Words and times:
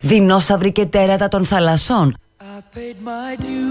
Δεινόσαυροι 0.00 0.72
και 0.72 0.86
τέρατα 0.86 1.28
των 1.28 1.44
θαλασσών. 1.44 2.16
I've 2.40 2.74
paid 2.74 2.96
my 3.02 3.44
dues 3.44 3.70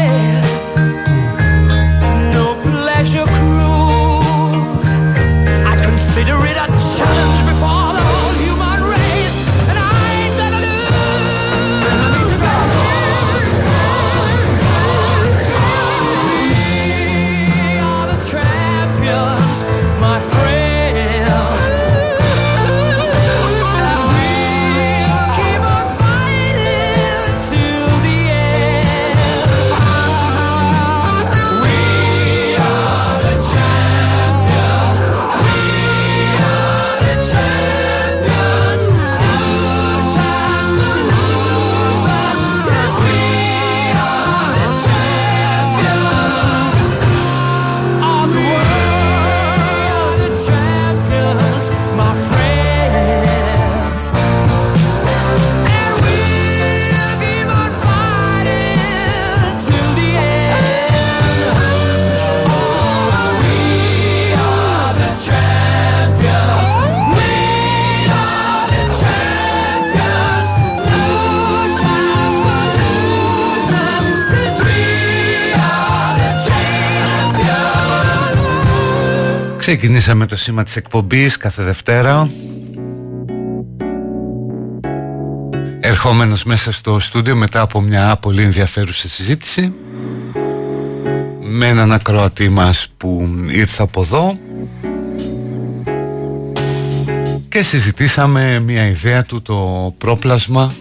Ξεκινήσαμε 79.71 80.25
το 80.25 80.35
σήμα 80.35 80.63
της 80.63 80.75
εκπομπής 80.75 81.37
κάθε 81.37 81.63
Δευτέρα. 81.63 82.29
Ερχόμενος 85.79 86.43
μέσα 86.43 86.71
στο 86.71 86.99
στούντιο 86.99 87.35
μετά 87.35 87.61
από 87.61 87.81
μια 87.81 88.17
πολύ 88.17 88.43
ενδιαφέρουσα 88.43 89.09
συζήτηση 89.09 89.73
Με 91.41 91.67
έναν 91.67 91.91
ακροατή 91.91 92.49
μας 92.49 92.87
που 92.97 93.29
ήρθε 93.47 93.83
από 93.83 94.01
εδώ. 94.01 94.37
Και 97.49 97.63
συζητήσαμε 97.63 98.59
μια 98.59 98.87
ιδέα 98.87 99.23
του 99.23 99.41
το 99.41 99.93
πρόπλασμα 99.97 100.73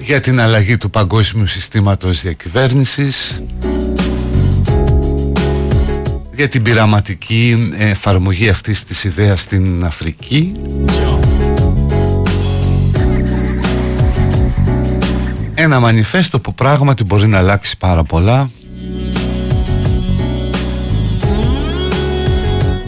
για 0.00 0.20
την 0.20 0.40
αλλαγή 0.40 0.76
του 0.76 0.90
παγκόσμιου 0.90 1.46
συστήματος 1.46 2.22
διακυβέρνησης 2.22 3.42
για 6.38 6.48
την 6.48 6.62
πειραματική 6.62 7.72
εφαρμογή 7.78 8.48
αυτής 8.48 8.84
της 8.84 9.04
ιδέας 9.04 9.40
στην 9.40 9.84
Αφρική. 9.84 10.52
Ένα 15.54 15.80
μανιφέστο 15.80 16.40
που 16.40 16.54
πράγματι 16.54 17.04
μπορεί 17.04 17.26
να 17.26 17.38
αλλάξει 17.38 17.76
πάρα 17.76 18.04
πολλά. 18.04 18.50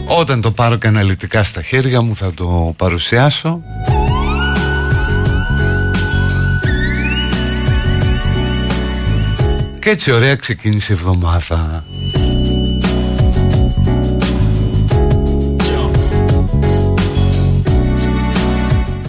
Όταν 0.05 0.41
το 0.41 0.51
πάρω 0.51 0.75
και 0.75 0.87
αναλυτικά 0.87 1.43
στα 1.43 1.61
χέρια 1.61 2.01
μου 2.01 2.15
θα 2.15 2.33
το 2.33 2.73
παρουσιάσω. 2.77 3.61
Και 9.79 9.89
έτσι 9.89 10.11
ωραία 10.11 10.35
ξεκίνησε 10.35 10.93
η 10.93 10.95
εβδομάδα 10.95 11.83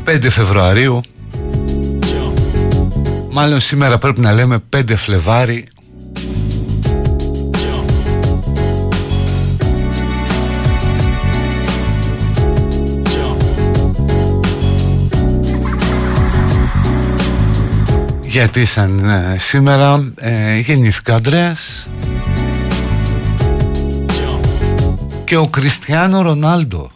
5 0.05 0.27
Φεβρουαρίου. 0.31 1.01
Μάλλον 3.31 3.61
σήμερα 3.61 3.99
πρέπει 3.99 4.21
να 4.21 4.33
λέμε 4.33 4.59
5 4.77 4.83
Φλεβάρι. 4.97 5.65
Γιατί 18.23 18.65
σαν 18.65 18.99
ε, 18.99 19.37
σήμερα 19.39 20.13
ε, 20.17 20.59
γεννήθηκε 20.59 21.11
ο 21.11 21.15
Ανδρέας 21.15 21.89
και 25.25 25.37
ο 25.37 25.47
Κριστιανό 25.47 26.23
Ρονάλντο 26.23 26.91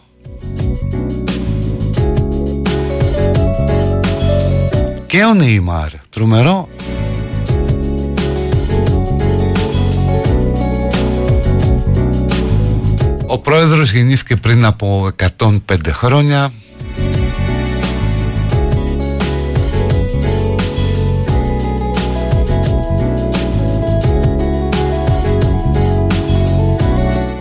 και 5.07 5.23
ο 5.23 5.33
Νεϊμάρ 5.33 5.89
τρομερό. 6.09 6.69
Ο 13.27 13.39
πρόεδρος 13.39 13.91
γεννήθηκε 13.91 14.35
πριν 14.35 14.65
από 14.65 15.09
105 15.37 15.57
χρόνια. 15.91 16.51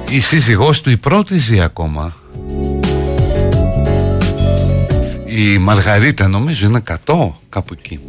Η 0.08 0.20
σύζυγός 0.20 0.80
του 0.80 0.90
η 0.90 0.96
πρώτη 0.96 1.38
ζει 1.38 1.60
ακόμα 1.60 2.14
Η 5.38 5.58
Μαργαρίτα 5.58 6.28
νομίζω 6.28 6.66
είναι 6.66 6.82
100 7.06 7.30
κάπου 7.48 7.74
εκεί. 7.78 8.00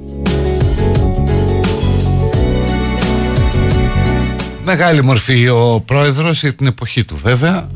Μεγάλη 4.64 5.04
μορφή 5.04 5.48
ο 5.48 5.84
πρόεδρος 5.86 6.42
για 6.42 6.54
την 6.54 6.68
εποχή 6.68 7.04
του 7.04 7.20
βέβαια. 7.24 7.68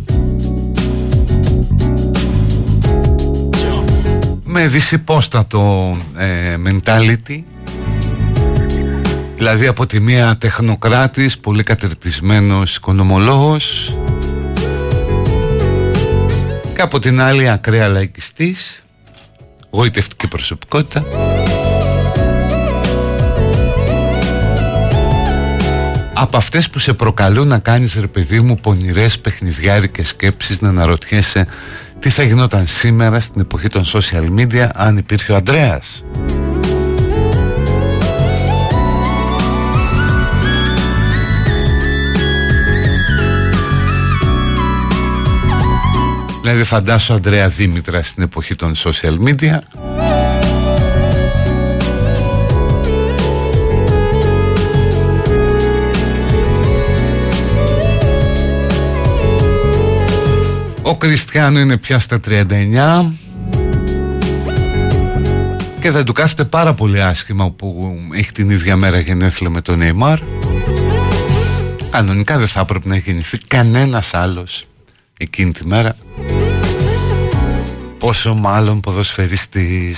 Με 4.44 4.68
δυσυπόστατο 4.68 5.97
ε, 6.18 6.56
mentality. 6.68 7.44
Δηλαδή 9.38 9.68
από 9.68 9.86
τη 9.86 10.00
μία 10.00 10.38
τεχνοκράτης, 10.38 11.38
πολύ 11.38 11.63
κατερτισμένος 11.63 12.75
οικονομολόγος. 12.75 13.97
Και 16.75 16.81
από 16.81 17.00
την 17.00 17.21
άλλη 17.21 17.50
ακραία 17.50 17.88
λαϊκιστής, 17.88 18.83
γοητευτική 19.71 20.27
προσωπικότητα. 20.27 21.06
Από 26.13 26.38
αυτές 26.38 26.69
που 26.69 26.79
σε 26.79 26.94
προκαλούν 26.94 27.47
να 27.47 27.59
κάνεις 27.59 27.95
ρε 28.00 28.07
παιδί 28.07 28.39
μου 28.39 28.56
πονηρές 28.56 29.19
παιχνιδιάρικες 29.19 30.07
σκέψεις 30.07 30.62
να 30.62 30.69
αναρωτιέσαι 30.69 31.47
τι 32.00 32.09
θα 32.09 32.23
γινόταν 32.23 32.68
σήμερα 32.68 33.19
στην 33.19 33.41
εποχή 33.41 33.68
των 33.68 33.83
social 33.85 34.39
media 34.39 34.68
αν 34.73 34.97
υπήρχε 34.97 35.31
ο 35.31 35.35
Ανδρέας 35.35 36.03
Δηλαδή 46.42 46.64
φαντάσου 46.64 47.14
Ανδρέα 47.14 47.48
Δήμητρα 47.48 48.04
στην 48.04 48.24
εποχή 48.24 48.56
των 48.56 48.74
social 48.76 49.18
media 49.28 49.58
Ο 60.82 60.98
Κριστιανό 60.98 61.60
είναι 61.60 61.78
πια 61.78 62.00
στα 62.00 62.20
39 62.28 63.12
και 65.82 65.92
δεν 65.92 66.06
του 66.06 66.14
κάθεται 66.14 66.44
πάρα 66.44 66.74
πολύ 66.74 67.02
άσχημα 67.02 67.52
που 67.52 67.96
έχει 68.14 68.32
την 68.32 68.50
ίδια 68.50 68.76
μέρα 68.76 69.00
γενέθλια 69.00 69.50
με 69.50 69.62
τον 69.62 69.78
Νεϊμάρ. 69.78 70.20
Κανονικά 71.92 72.38
δεν 72.38 72.48
θα 72.48 72.60
έπρεπε 72.60 72.88
να 72.88 72.96
γεννηθεί 72.96 73.38
κανένας 73.38 74.14
άλλος 74.14 74.68
εκείνη 75.18 75.52
τη 75.52 75.66
μέρα. 75.66 75.96
Πόσο 78.01 78.33
μάλλον 78.33 78.80
ποδοσφαιριστής. 78.80 79.98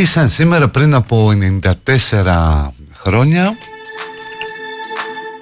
Επίσης 0.00 0.34
σήμερα 0.34 0.68
πριν 0.68 0.94
από 0.94 1.32
94 1.84 2.68
χρόνια. 2.96 3.50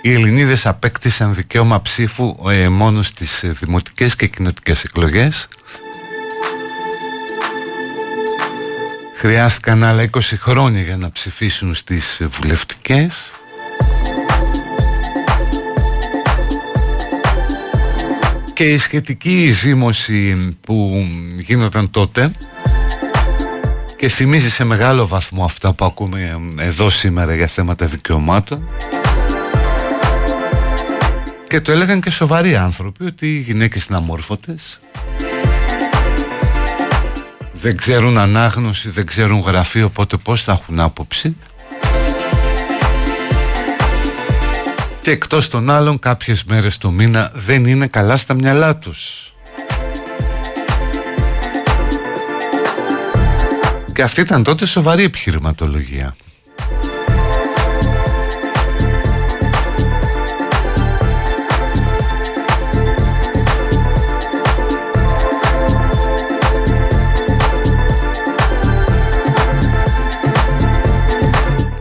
Οι 0.02 0.12
Ελληνίδες 0.12 0.66
απέκτησαν 0.66 1.34
δικαίωμα 1.34 1.82
ψήφου 1.82 2.36
ε, 2.48 2.68
μόνο 2.68 3.02
στις 3.02 3.44
δημοτικές 3.44 4.16
και 4.16 4.26
κοινοτικές 4.26 4.84
εκλογές. 4.84 5.48
Χρειάστηκαν 9.16 9.84
άλλα 9.84 10.10
20 10.10 10.20
χρόνια 10.38 10.82
για 10.82 10.96
να 10.96 11.10
ψηφίσουν 11.10 11.74
στις 11.74 12.20
βουλευτικές. 12.30 13.32
Και 18.52 18.64
η 18.64 18.78
σχετική 18.78 19.50
ζήμωση 19.50 20.56
που 20.60 21.06
γίνονταν 21.38 21.90
τότε 21.90 22.32
και 23.98 24.08
θυμίζει 24.08 24.50
σε 24.50 24.64
μεγάλο 24.64 25.06
βαθμό 25.06 25.44
αυτά 25.44 25.72
που 25.72 25.84
ακούμε 25.84 26.40
εδώ 26.58 26.90
σήμερα 26.90 27.34
για 27.34 27.46
θέματα 27.46 27.86
δικαιωμάτων. 27.86 28.60
Και 31.48 31.60
το 31.60 31.72
έλεγαν 31.72 32.00
και 32.00 32.10
σοβαροί 32.10 32.56
άνθρωποι 32.56 33.04
ότι 33.04 33.34
οι 33.34 33.38
γυναίκες 33.38 33.84
είναι 33.84 33.96
αμόρφωτες. 33.96 34.78
Δεν 37.52 37.76
ξέρουν 37.76 38.18
ανάγνωση, 38.18 38.90
δεν 38.90 39.06
ξέρουν 39.06 39.40
γραφείο 39.40 39.86
οπότε 39.86 40.16
πώς 40.16 40.42
θα 40.44 40.52
έχουν 40.52 40.80
άποψη. 40.80 41.36
Και 45.00 45.10
εκτός 45.10 45.48
των 45.48 45.70
άλλων 45.70 45.98
κάποιες 45.98 46.44
μέρες 46.44 46.78
το 46.78 46.90
μήνα 46.90 47.32
δεν 47.34 47.66
είναι 47.66 47.86
καλά 47.86 48.16
στα 48.16 48.34
μυαλά 48.34 48.76
τους 48.76 49.32
Και 53.98 54.04
αυτή 54.04 54.20
ήταν 54.20 54.42
τότε 54.42 54.66
σοβαρή 54.66 55.02
επιχειρηματολογία. 55.02 56.16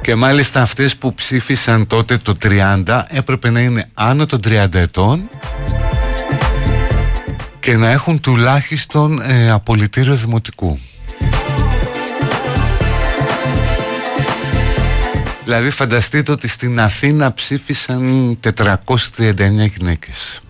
Και 0.02 0.16
μάλιστα 0.16 0.62
αυτές 0.62 0.96
που 0.96 1.14
ψήφισαν 1.14 1.88
τότε 1.88 2.18
το 2.18 2.34
30 2.42 3.04
έπρεπε 3.08 3.50
να 3.50 3.60
είναι 3.60 3.90
άνω 3.94 4.26
των 4.26 4.40
30 4.44 4.74
ετών 4.74 5.30
και 7.60 7.76
να 7.78 7.90
έχουν 7.90 8.20
τουλάχιστον 8.20 9.22
ε, 9.22 9.52
απολυτήριο 9.52 10.16
δημοτικού. 10.16 10.80
Δηλαδή 15.48 15.70
φανταστείτε 15.70 16.32
ότι 16.32 16.48
στην 16.48 16.80
Αθήνα 16.80 17.34
ψήφισαν 17.34 18.38
439 18.44 19.68
γυναίκες. 19.78 20.42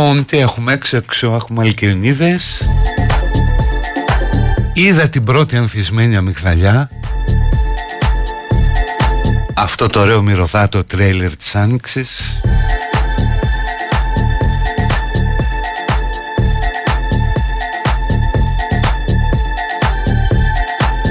Λοιπόν, 0.00 0.24
τι 0.24 0.38
έχουμε 0.38 0.72
έξω 0.72 0.96
έξω, 0.96 1.34
έχουμε 1.34 1.62
αλκιονίδες 1.64 2.62
Είδα 4.72 5.08
την 5.08 5.24
πρώτη 5.24 5.56
ανθισμένη 5.56 6.16
αμυγδαλιά. 6.16 6.90
Αυτό 9.54 9.86
το 9.86 10.00
ωραίο 10.00 10.22
μυρωδάτο 10.22 10.84
τρέιλερ 10.84 11.36
της 11.36 11.54
Άνοιξης. 11.54 12.40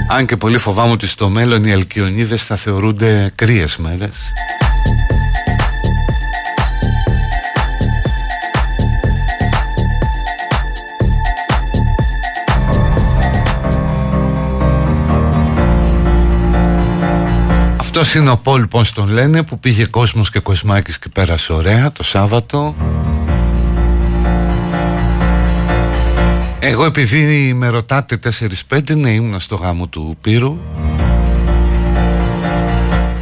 Αν 0.10 0.25
και 0.25 0.38
πολύ 0.38 0.58
φοβάμαι 0.58 0.91
ότι 0.91 1.08
στο 1.08 1.29
μέλλον 1.29 1.63
οι 1.63 1.72
αλκιονίδες 1.72 2.43
θα 2.43 2.55
θεωρούνται 2.55 3.31
κρύες 3.36 3.77
μέρες 3.77 4.31
Αυτό 17.99 18.19
είναι 18.19 18.29
ο 18.29 18.37
Πολ 18.37 18.67
πώς 18.67 18.91
τον 18.91 19.09
λένε 19.09 19.43
που 19.43 19.59
πήγε 19.59 19.85
κόσμος 19.85 20.31
και 20.31 20.39
κοσμάκης 20.39 20.99
και 20.99 21.09
πέρασε 21.13 21.53
ωραία 21.53 21.91
το 21.91 22.03
Σάββατο. 22.03 22.75
Εγώ 26.59 26.85
επειδή 26.85 27.53
με 27.53 27.67
ρωτάτε 27.67 28.19
4-5 28.69 28.95
ναι 28.95 29.09
ήμουν 29.09 29.39
στο 29.39 29.55
γάμο 29.55 29.87
του 29.87 30.17
Πύρου. 30.21 30.57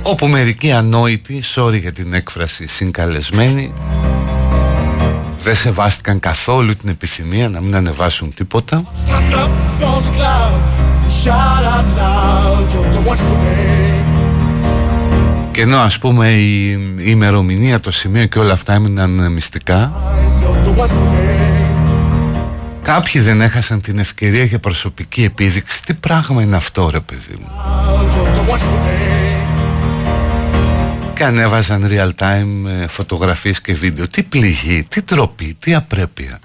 Όπου 0.02 0.28
μερικοί 0.28 0.72
ανόητοι, 0.72 1.44
sorry 1.56 1.80
για 1.80 1.94
την 1.94 2.14
έκφραση 2.14 2.68
συγκαλεσμένοι 2.68 3.74
Δεν 5.44 5.56
σεβάστηκαν 5.56 6.20
καθόλου 6.20 6.76
την 6.76 6.90
επιθυμία 6.90 7.50
να 7.50 7.62
μην 7.62 7.76
ανεβάσουν 7.76 8.34
τίποτα 8.34 8.84
και 15.58 15.64
ενώ 15.64 15.78
ας 15.78 16.00
πούμε 16.00 16.30
η, 16.30 16.70
η 16.72 17.04
ημερομηνία, 17.06 17.80
το 17.80 17.92
σημείο 17.92 18.26
και 18.26 18.40
όλα 18.40 18.54
αυτά 18.54 18.74
έμειναν 18.74 19.32
μυστικά 19.32 19.94
Κάποιοι 22.82 23.22
δεν 23.22 23.42
έχασαν 23.42 23.82
την 23.82 24.00
ευκαιρία 24.00 24.44
για 24.44 24.60
προσωπική 24.60 25.24
επίδειξη. 25.24 25.84
Τι 25.84 25.94
πράγμα 25.94 26.42
είναι 26.42 26.56
αυτό 26.56 26.90
ρε 26.90 27.00
παιδί 27.00 27.36
μου; 27.40 27.50
Και 31.14 31.24
ανέβαζαν 31.24 31.88
real 31.92 32.24
time 32.24 32.70
ε, 32.82 32.88
φωτογραφίες 32.88 33.62
και 33.62 33.74
βίντεο. 33.74 34.08
Τι 34.08 34.24
πληγή, 34.24 34.86
τι 34.90 35.02
τροπή, 35.02 35.58
τι 35.60 35.74
απρέπεια 35.74 36.40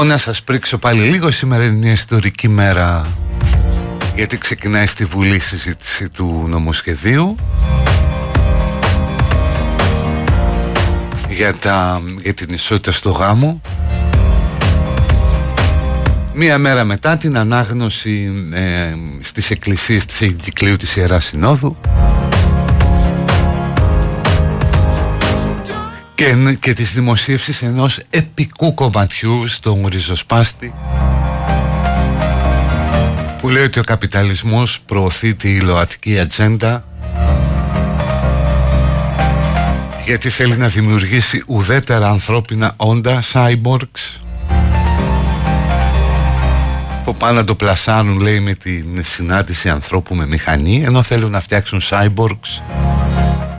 Λοιπόν 0.00 0.14
να 0.14 0.20
σας 0.20 0.42
πρίξω 0.42 0.78
πάλι 0.78 1.00
λίγο 1.00 1.30
Σήμερα 1.30 1.64
είναι 1.64 1.76
μια 1.76 1.92
ιστορική 1.92 2.48
μέρα. 2.48 3.06
Γιατί 4.14 4.38
ξεκινάει 4.38 4.86
στη 4.86 5.04
Βουλή 5.04 5.38
συζήτηση 5.38 6.08
του 6.08 6.44
νομοσχεδίου. 6.48 7.36
Για, 11.28 11.54
τα, 11.54 12.02
για 12.22 12.34
την 12.34 12.54
ισότητα 12.54 12.92
στο 12.92 13.10
γάμο. 13.10 13.60
Μία 16.34 16.58
μέρα 16.58 16.84
μετά 16.84 17.16
την 17.16 17.36
ανάγνωση 17.36 18.32
ε, 18.52 18.94
στις 19.20 19.50
εκκλησίες 19.50 20.04
της 20.04 20.20
Εγκυκλίου 20.20 20.76
της 20.76 20.96
Ιεράς 20.96 21.24
Συνόδου 21.24 21.76
και, 26.20 26.56
και 26.60 26.72
της 26.72 26.94
δημοσίευσης 26.94 27.62
ενός 27.62 28.00
επικού 28.10 28.74
κομματιού 28.74 29.48
στον 29.48 29.86
ριζοσπάστη 29.86 30.74
που 33.40 33.48
λέει 33.48 33.62
ότι 33.62 33.78
ο 33.78 33.82
καπιταλισμός 33.82 34.80
προωθεί 34.80 35.34
τη 35.34 35.60
ΛΟΑΤΚΙ 35.60 36.18
ατζέντα 36.18 36.84
γιατί 40.04 40.30
θέλει 40.30 40.56
να 40.56 40.68
δημιουργήσει 40.68 41.42
ουδέτερα 41.46 42.08
ανθρώπινα 42.08 42.74
όντα, 42.76 43.22
cyborgs 43.32 44.20
που 47.04 47.14
πάνε 47.16 47.32
να 47.32 47.44
το 47.44 47.54
πλασάνουν 47.54 48.20
λέει 48.20 48.40
με 48.40 48.54
την 48.54 49.04
συνάντηση 49.04 49.68
ανθρώπου 49.68 50.14
με 50.14 50.26
μηχανή 50.26 50.82
ενώ 50.84 51.02
θέλουν 51.02 51.30
να 51.30 51.40
φτιάξουν 51.40 51.80
cyborgs 51.90 52.62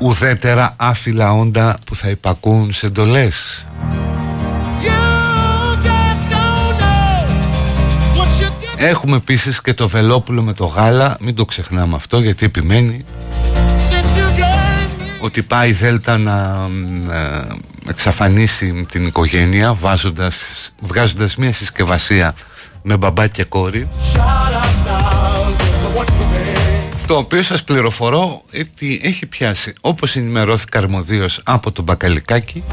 ουδέτερα 0.01 0.73
άφυλα 0.77 1.33
όντα 1.33 1.79
που 1.85 1.95
θα 1.95 2.09
υπακούν 2.09 2.73
σε 2.73 2.85
εντολές. 2.85 3.67
Έχουμε 8.75 9.15
επίσης 9.15 9.61
και 9.61 9.73
το 9.73 9.87
Βελόπουλο 9.87 10.41
με 10.41 10.53
το 10.53 10.65
γάλα 10.65 11.17
Μην 11.19 11.35
το 11.35 11.45
ξεχνάμε 11.45 11.95
αυτό 11.95 12.19
γιατί 12.19 12.45
επιμένει. 12.45 13.05
Ότι 15.19 15.41
πάει 15.41 15.69
η 15.69 15.73
Δέλτα 15.73 16.17
να 16.17 16.67
ε, 17.11 17.47
εξαφανίσει 17.89 18.85
την 18.91 19.05
οικογένεια 19.05 19.73
βάζοντας, 19.73 20.45
Βγάζοντας 20.79 21.35
μια 21.35 21.53
συσκευασία 21.53 22.33
με 22.81 22.97
μπαμπά 22.97 23.27
και 23.27 23.43
κόρη 23.43 23.89
το 27.11 27.17
οποίο 27.17 27.43
σας 27.43 27.63
πληροφορώ 27.63 28.41
ότι 28.59 29.01
έχει 29.03 29.25
πιάσει 29.25 29.73
όπως 29.81 30.15
ενημερώθηκα 30.15 30.77
αρμοδίως 30.77 31.41
από 31.45 31.71
τον 31.71 31.83
Μπακαλικάκη 31.83 32.63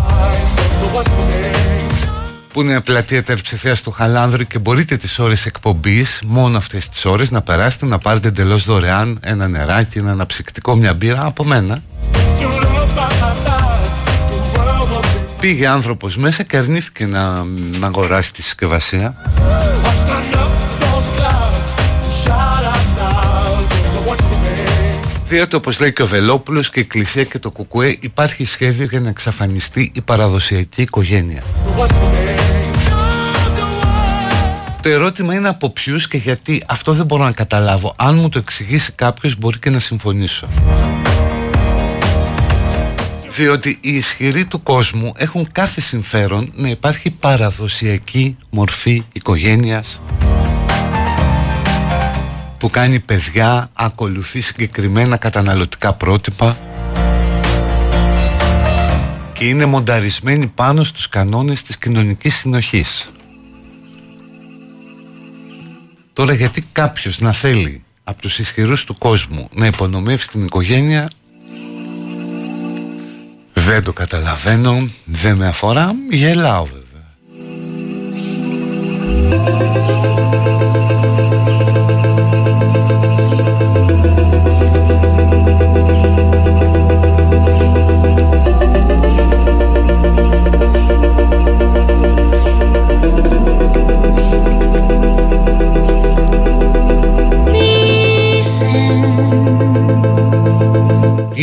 που 2.52 2.60
είναι 2.60 2.80
πλατεία 2.80 3.22
τερψηφία 3.22 3.76
του 3.76 3.90
Χαλάνδρου 3.90 4.46
και 4.46 4.58
μπορείτε 4.58 4.96
τις 4.96 5.18
ώρες 5.18 5.46
εκπομπής 5.46 6.22
μόνο 6.26 6.56
αυτές 6.56 6.88
τις 6.88 7.04
ώρες 7.04 7.30
να 7.30 7.42
περάσετε 7.42 7.86
να 7.86 7.98
πάρετε 7.98 8.28
εντελώς 8.28 8.64
δωρεάν 8.64 9.18
ένα 9.22 9.48
νεράκι, 9.48 9.98
ένα 9.98 10.10
αναψυκτικό, 10.10 10.76
μια 10.76 10.94
μπύρα 10.94 11.24
από 11.24 11.44
μένα. 11.44 11.82
Πήγε 15.40 15.66
άνθρωπος 15.66 16.16
μέσα 16.16 16.42
και 16.42 16.56
αρνήθηκε 16.56 17.06
να, 17.06 17.44
να 17.78 17.86
αγοράσει 17.86 18.32
τη 18.32 18.42
συσκευασία 18.42 19.14
Διότι 25.28 25.56
όπως 25.56 25.80
λέει 25.80 25.92
και 25.92 26.02
ο 26.02 26.06
Βελόπουλος 26.06 26.70
και 26.70 26.78
η 26.78 26.82
Εκκλησία 26.82 27.24
και 27.24 27.38
το 27.38 27.50
Κουκουέ 27.50 27.96
υπάρχει 28.00 28.44
σχέδιο 28.44 28.86
για 28.86 29.00
να 29.00 29.08
εξαφανιστεί 29.08 29.90
η 29.94 30.00
παραδοσιακή 30.00 30.82
οικογένεια. 30.82 31.42
Το 34.82 34.88
ερώτημα 34.88 35.34
είναι 35.34 35.48
από 35.48 35.70
ποιους 35.70 36.08
και 36.08 36.16
γιατί 36.16 36.62
αυτό 36.66 36.92
δεν 36.92 37.06
μπορώ 37.06 37.24
να 37.24 37.32
καταλάβω. 37.32 37.94
Αν 37.96 38.14
μου 38.14 38.28
το 38.28 38.38
εξηγήσει 38.38 38.92
κάποιος 38.92 39.36
μπορεί 39.36 39.58
και 39.58 39.70
να 39.70 39.78
συμφωνήσω. 39.78 40.46
Διότι 43.36 43.78
οι 43.80 43.96
ισχυροί 43.96 44.44
του 44.44 44.62
κόσμου 44.62 45.12
έχουν 45.16 45.48
κάθε 45.52 45.80
συμφέρον 45.80 46.52
να 46.54 46.68
υπάρχει 46.68 47.10
παραδοσιακή 47.10 48.36
μορφή 48.50 49.02
οικογένειας 49.12 50.00
που 52.58 52.70
κάνει 52.70 53.00
παιδιά, 53.00 53.70
ακολουθεί 53.72 54.40
συγκεκριμένα 54.40 55.16
καταναλωτικά 55.16 55.92
πρότυπα 55.92 56.56
και 59.32 59.44
είναι 59.44 59.64
μονταρισμένη 59.64 60.46
πάνω 60.46 60.84
στους 60.84 61.08
κανόνες 61.08 61.62
της 61.62 61.78
κοινωνικής 61.78 62.34
συνοχής. 62.34 63.10
Τώρα 66.12 66.32
γιατί 66.32 66.66
κάποιος 66.72 67.20
να 67.20 67.32
θέλει 67.32 67.82
από 68.04 68.20
τους 68.20 68.38
ισχυρούς 68.38 68.84
του 68.84 68.98
κόσμου 68.98 69.48
να 69.52 69.66
υπονομεύσει 69.66 70.28
την 70.28 70.44
οικογένεια 70.44 71.08
δεν 73.52 73.84
το 73.84 73.92
καταλαβαίνω, 73.92 74.88
δεν 75.04 75.36
με 75.36 75.46
αφορά, 75.46 75.94
γελάω 76.10 76.64
βέβαια. 76.64 76.86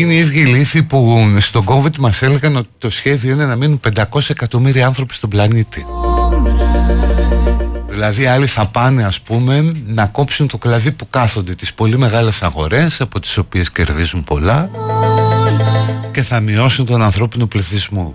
Είναι 0.05 0.13
οι 0.13 0.17
ίδιοι 0.17 0.45
λύθοι 0.45 0.83
που 0.83 1.29
στον 1.39 1.65
COVID 1.67 1.95
μας 1.97 2.21
έλεγαν 2.21 2.55
ότι 2.55 2.69
το 2.77 2.89
σχέδιο 2.89 3.31
είναι 3.31 3.45
να 3.45 3.55
μείνουν 3.55 3.79
500 3.95 4.19
εκατομμύρια 4.29 4.85
άνθρωποι 4.85 5.13
στον 5.13 5.29
πλανήτη. 5.29 5.85
Δηλαδή 7.89 8.25
άλλοι 8.25 8.47
θα 8.47 8.67
πάνε 8.67 9.03
ας 9.03 9.21
πούμε 9.21 9.73
να 9.87 10.05
κόψουν 10.05 10.47
το 10.47 10.57
κλαδί 10.57 10.91
που 10.91 11.07
κάθονται 11.09 11.55
τις 11.55 11.73
πολύ 11.73 11.97
μεγάλες 11.97 12.41
αγορές 12.43 13.01
από 13.01 13.19
τις 13.19 13.37
οποίες 13.37 13.71
κερδίζουν 13.71 14.23
πολλά 14.23 14.69
και 16.11 16.21
θα 16.21 16.39
μειώσουν 16.39 16.85
τον 16.85 17.01
ανθρώπινο 17.01 17.45
πληθυσμό. 17.45 18.13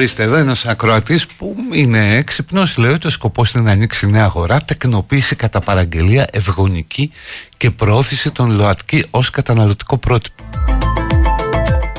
Ορίστε 0.00 0.22
εδώ 0.22 0.36
ένας 0.36 0.66
ακροατής 0.66 1.26
που 1.26 1.56
είναι 1.72 2.16
έξυπνος 2.16 2.76
λέει 2.76 2.92
ότι 2.92 3.06
ο 3.06 3.10
σκοπός 3.10 3.52
είναι 3.52 3.64
να 3.64 3.70
ανοίξει 3.70 4.10
νέα 4.10 4.24
αγορά 4.24 4.60
τεκνοποίηση 4.60 5.36
κατά 5.36 5.60
παραγγελία 5.60 6.26
ευγονική 6.32 7.10
και 7.56 7.70
προώθηση 7.70 8.30
των 8.30 8.50
ΛΟΑΤΚΙ 8.50 9.06
ως 9.10 9.30
καταναλωτικό 9.30 9.96
πρότυπο. 9.98 10.42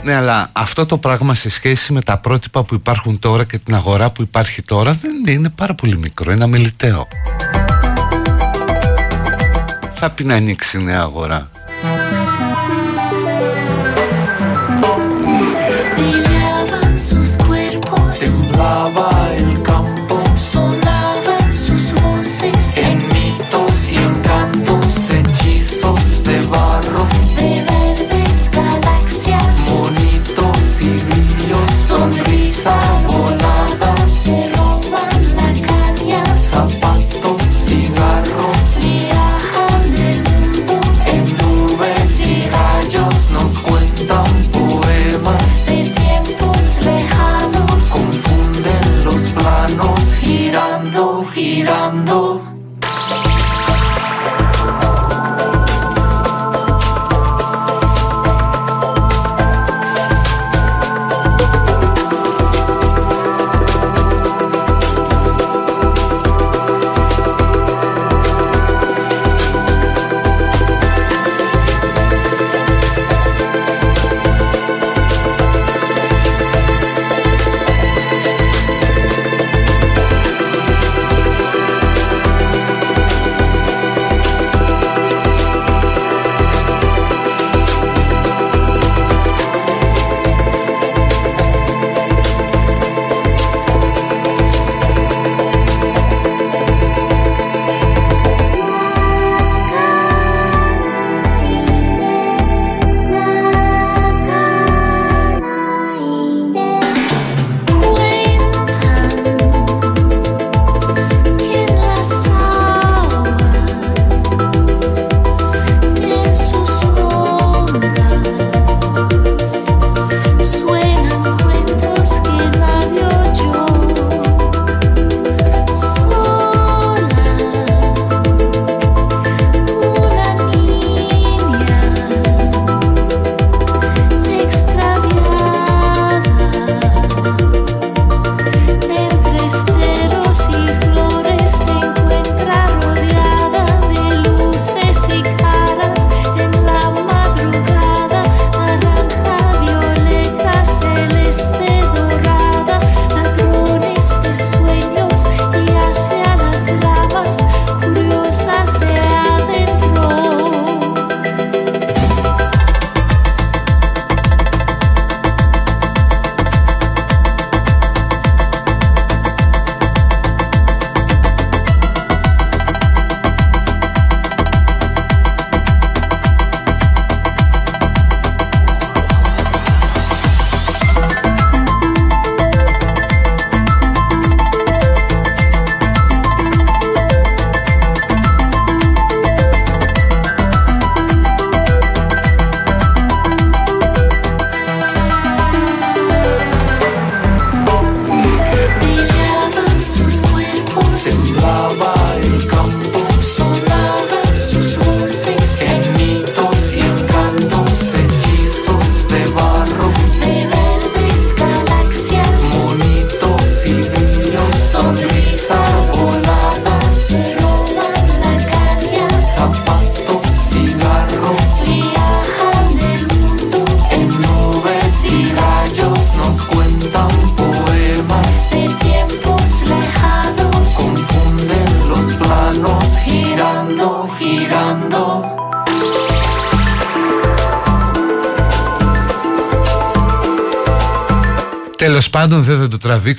Ναι 0.03 0.15
αλλά 0.15 0.49
αυτό 0.51 0.85
το 0.85 0.97
πράγμα 0.97 1.33
σε 1.33 1.49
σχέση 1.49 1.93
με 1.93 2.01
τα 2.01 2.17
πρότυπα 2.17 2.63
που 2.63 2.73
υπάρχουν 2.73 3.19
τώρα 3.19 3.43
και 3.43 3.57
την 3.57 3.75
αγορά 3.75 4.11
που 4.11 4.21
υπάρχει 4.21 4.61
τώρα 4.61 4.97
δεν 5.01 5.35
είναι 5.35 5.49
πάρα 5.49 5.75
πολύ 5.75 5.97
μικρό, 5.97 6.31
είναι 6.31 6.43
αμεληταίο. 6.43 7.07
Θα 9.93 10.09
πει 10.09 10.23
να 10.23 10.35
ανοίξει 10.35 10.83
νέα 10.83 11.01
αγορά 11.01 11.49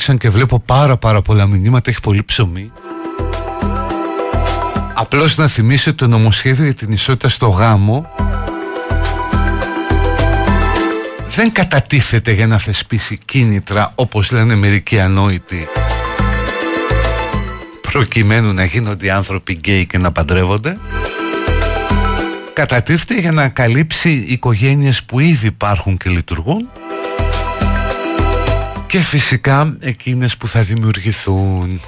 το 0.03 0.09
τραβήξαν 0.09 0.19
και 0.19 0.31
βλέπω 0.31 0.61
πάρα 0.61 0.97
πάρα 0.97 1.23
πολλά 1.23 1.47
μηνύματα 1.47 1.91
Έχει 1.91 2.01
πολύ 2.01 2.23
ψωμί. 2.25 2.73
Απλώς 4.95 5.37
να 5.37 5.49
θυμίσω 5.49 5.95
το 5.95 6.07
νομοσχέδιο 6.07 6.65
για 6.65 6.75
την 6.75 6.93
ισότητα 6.93 7.29
στο 7.29 7.49
γάμο. 7.49 8.11
Δεν 11.29 11.53
κατατίθεται 11.53 12.33
για 12.33 12.47
να 12.47 12.59
θεσπίσει 12.59 13.19
κίνητρα 13.25 13.93
όπως 13.95 14.31
λένε 14.31 14.55
μερικοί 14.55 15.01
ανόητοι. 15.01 15.67
Προκειμένου 17.81 18.53
να 18.53 18.65
γίνονται 18.65 19.07
οι 19.07 19.11
άνθρωποι 19.11 19.53
γκέι 19.53 19.87
και 19.87 19.99
να 19.99 20.13
παντρεύονται. 20.13 20.79
Κατατίθεται 22.53 23.21
για 23.21 23.33
να 23.33 23.49
καλύψει 23.49 24.11
οικογένειες 24.11 25.03
που 25.03 25.21
ήδη 25.21 25.47
υπάρχουν 25.47 25.97
και 25.97 26.11
λειτουργούν 26.11 26.69
και 28.93 29.01
φυσικά 29.01 29.77
εκείνες 29.81 30.37
που 30.37 30.49
θα 30.49 30.63
δημιουργηθούν. 30.63 31.81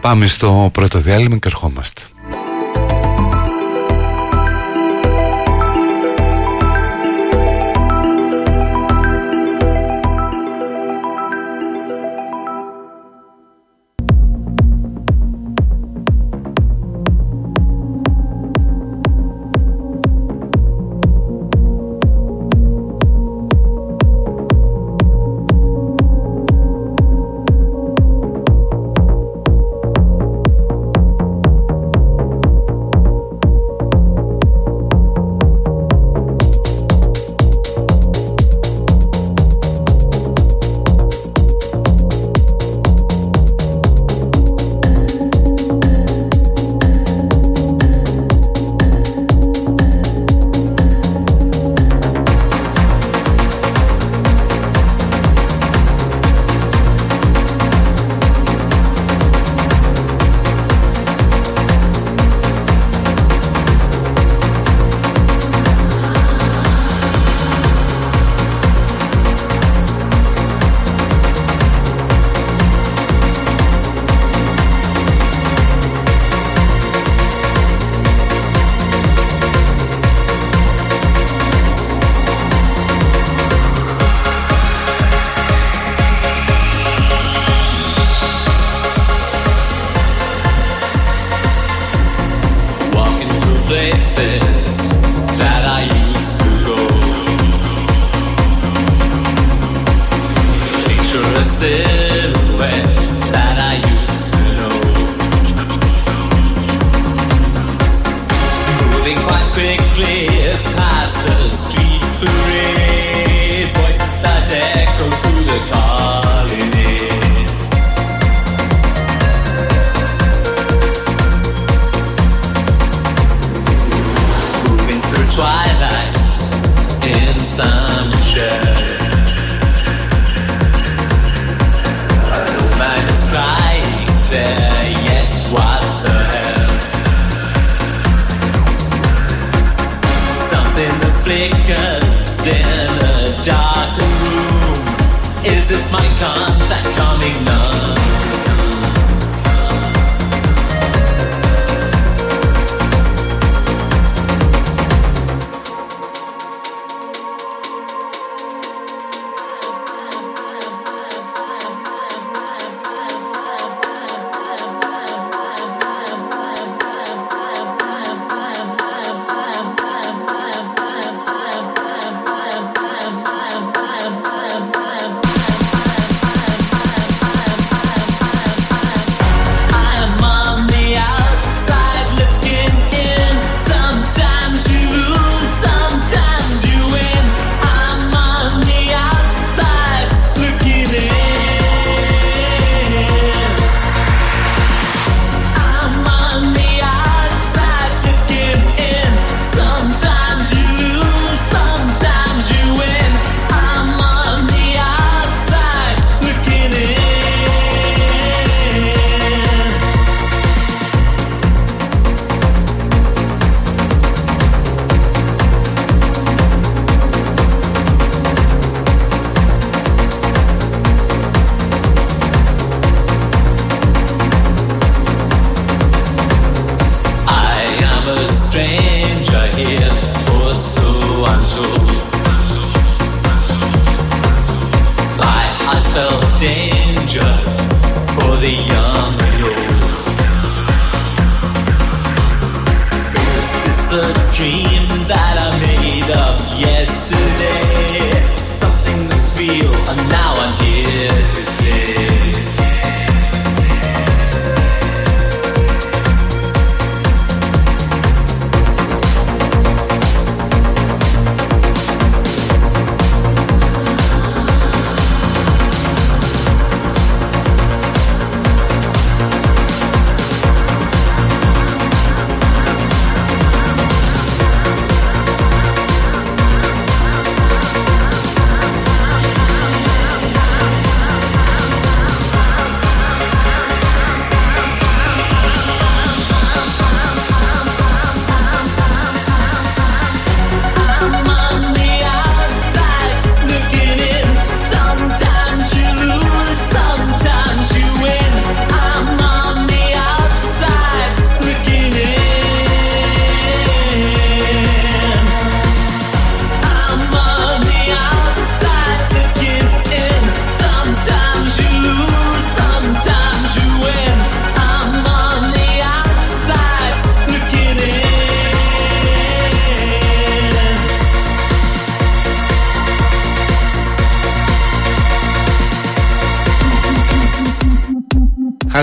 Πάμε 0.00 0.26
στο 0.26 0.70
πρώτο 0.72 0.98
διάλειμμα 0.98 1.36
και 1.36 1.48
ερχόμαστε 1.48 1.99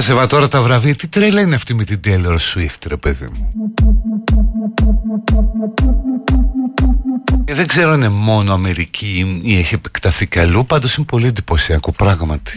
Άσεβα 0.07 0.27
τώρα 0.27 0.47
τα 0.47 0.61
βραβεία. 0.61 0.95
Τι 0.95 1.07
τρέλα 1.07 1.41
είναι 1.41 1.55
αυτή 1.55 1.73
με 1.73 1.83
την 1.83 1.99
Taylor 2.03 2.37
Swift, 2.37 2.87
ρε 2.87 2.97
παιδί 2.97 3.29
μου; 3.33 3.53
Ε, 7.45 7.53
δεν 7.53 7.67
ξέρω 7.67 7.91
αν 7.91 7.97
είναι 7.97 8.09
μόνο 8.09 8.53
Αμερική 8.53 9.39
ή 9.43 9.57
έχει 9.57 9.73
επεκταθεί 9.73 10.27
κι 10.27 10.39
αλλού, 10.39 10.65
πάντως 10.65 10.95
είναι 10.95 11.05
πολύ 11.05 11.27
εντυπωσιακό 11.27 11.91
πράγματι. 11.91 12.51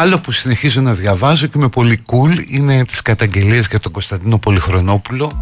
Άλλο 0.00 0.20
που 0.20 0.32
συνεχίζω 0.32 0.80
να 0.80 0.92
διαβάζω 0.92 1.46
και 1.46 1.52
είμαι 1.56 1.68
πολύ 1.68 2.02
cool 2.06 2.44
είναι 2.48 2.84
τις 2.84 3.02
καταγγελίες 3.02 3.66
για 3.66 3.80
τον 3.80 3.92
Κωνσταντίνο 3.92 4.38
Πολυχρονόπουλο. 4.38 5.32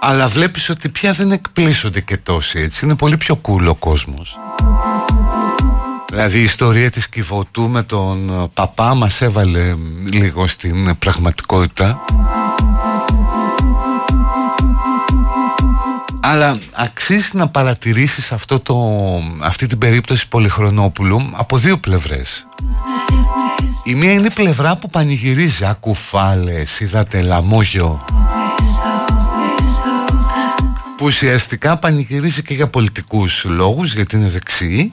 Αλλά 0.00 0.26
βλέπεις 0.28 0.68
ότι 0.68 0.88
πια 0.88 1.12
δεν 1.12 1.32
εκπλήσονται 1.32 2.00
και 2.00 2.16
τόσοι 2.16 2.58
έτσι. 2.60 2.84
Είναι 2.84 2.94
πολύ 2.94 3.16
πιο 3.16 3.40
cool 3.48 3.66
ο 3.68 3.74
κόσμος. 3.74 4.38
Δηλαδή 6.08 6.38
η 6.38 6.42
ιστορία 6.42 6.90
της 6.90 7.08
Κιβωτού 7.08 7.68
με 7.68 7.82
τον 7.82 8.50
παπά 8.54 8.94
μας 8.94 9.20
έβαλε 9.20 9.74
λίγο 10.04 10.46
στην 10.46 10.98
πραγματικότητα 10.98 12.04
Αλλά 16.30 16.58
αξίζει 16.72 17.30
να 17.32 17.48
παρατηρήσεις 17.48 18.32
αυτό 18.32 18.60
το, 18.60 18.76
αυτή 19.40 19.66
την 19.66 19.78
περίπτωση 19.78 20.28
Πολυχρονόπουλου 20.28 21.30
από 21.32 21.56
δύο 21.56 21.78
πλευρές. 21.78 22.46
Η 23.84 23.94
μία 23.94 24.12
είναι 24.12 24.26
η 24.26 24.32
πλευρά 24.34 24.76
που 24.76 24.90
πανηγυρίζει. 24.90 25.64
Ακουφάλες, 25.64 26.80
είδατε 26.80 27.22
λαμόγιο 27.22 28.04
που 30.96 31.04
ουσιαστικά 31.04 31.78
πανηγυρίζει 31.78 32.42
και 32.42 32.54
για 32.54 32.68
πολιτικούς 32.68 33.44
λόγους 33.44 33.94
γιατί 33.94 34.16
είναι 34.16 34.28
δεξιοί 34.28 34.92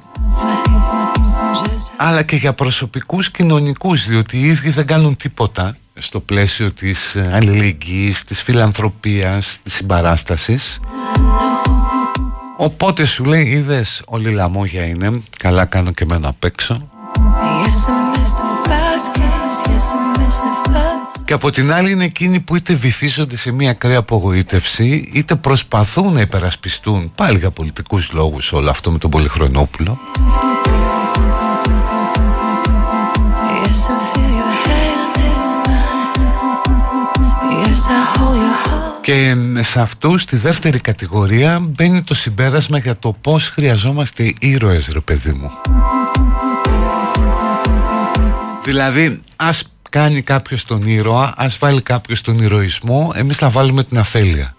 αλλά 1.97 2.23
και 2.23 2.35
για 2.35 2.53
προσωπικούς 2.53 3.31
κοινωνικούς 3.31 4.07
διότι 4.07 4.37
οι 4.37 4.45
ίδιοι 4.45 4.69
δεν 4.69 4.87
κάνουν 4.87 5.15
τίποτα 5.15 5.75
στο 5.99 6.19
πλαίσιο 6.19 6.71
της 6.71 7.15
αλληλεγγύης, 7.31 8.23
της 8.23 8.43
φιλανθρωπίας, 8.43 9.59
της 9.63 9.73
συμπαράστασης. 9.73 10.79
Οπότε 12.57 13.05
σου 13.05 13.25
λέει 13.25 13.43
είδες 13.43 14.01
όλοι 14.05 14.31
λαμόγια 14.31 14.85
είναι. 14.85 15.21
Καλά 15.37 15.65
κάνω 15.65 15.91
και 15.91 16.05
μένω 16.05 16.29
απ' 16.29 16.43
έξω 16.43 16.89
και 21.25 21.33
από 21.33 21.51
την 21.51 21.73
άλλη 21.73 21.91
είναι 21.91 22.03
εκείνοι 22.03 22.39
που 22.39 22.55
είτε 22.55 22.73
βυθίζονται 22.73 23.37
σε 23.37 23.51
μια 23.51 23.69
ακραία 23.69 23.97
απογοήτευση 23.97 25.09
είτε 25.13 25.35
προσπαθούν 25.35 26.13
να 26.13 26.21
υπερασπιστούν 26.21 27.11
πάλι 27.15 27.37
για 27.37 27.51
πολιτικούς 27.51 28.11
λόγους 28.11 28.51
όλο 28.51 28.69
αυτό 28.69 28.91
με 28.91 28.97
τον 28.97 29.09
Πολυχρονόπουλο 29.09 29.99
και 39.05 39.35
σε 39.59 39.81
αυτού 39.81 40.17
στη 40.17 40.35
δεύτερη 40.35 40.79
κατηγορία 40.79 41.59
μπαίνει 41.59 42.03
το 42.03 42.13
συμπέρασμα 42.13 42.77
για 42.77 42.97
το 42.97 43.15
πώς 43.21 43.49
χρειαζόμαστε 43.49 44.33
ήρωες 44.39 44.87
ρε 44.87 44.99
παιδί 44.99 45.31
μου. 45.31 45.51
Δηλαδή 48.63 49.21
ας 49.35 49.63
κάνει 49.89 50.21
κάποιος 50.21 50.65
τον 50.65 50.81
ήρωα 50.87 51.33
Ας 51.37 51.57
βάλει 51.57 51.81
κάποιος 51.81 52.21
τον 52.21 52.39
ηρωισμό 52.39 53.11
Εμείς 53.15 53.37
θα 53.37 53.49
βάλουμε 53.49 53.83
την 53.83 53.97
αφέλεια 53.97 54.55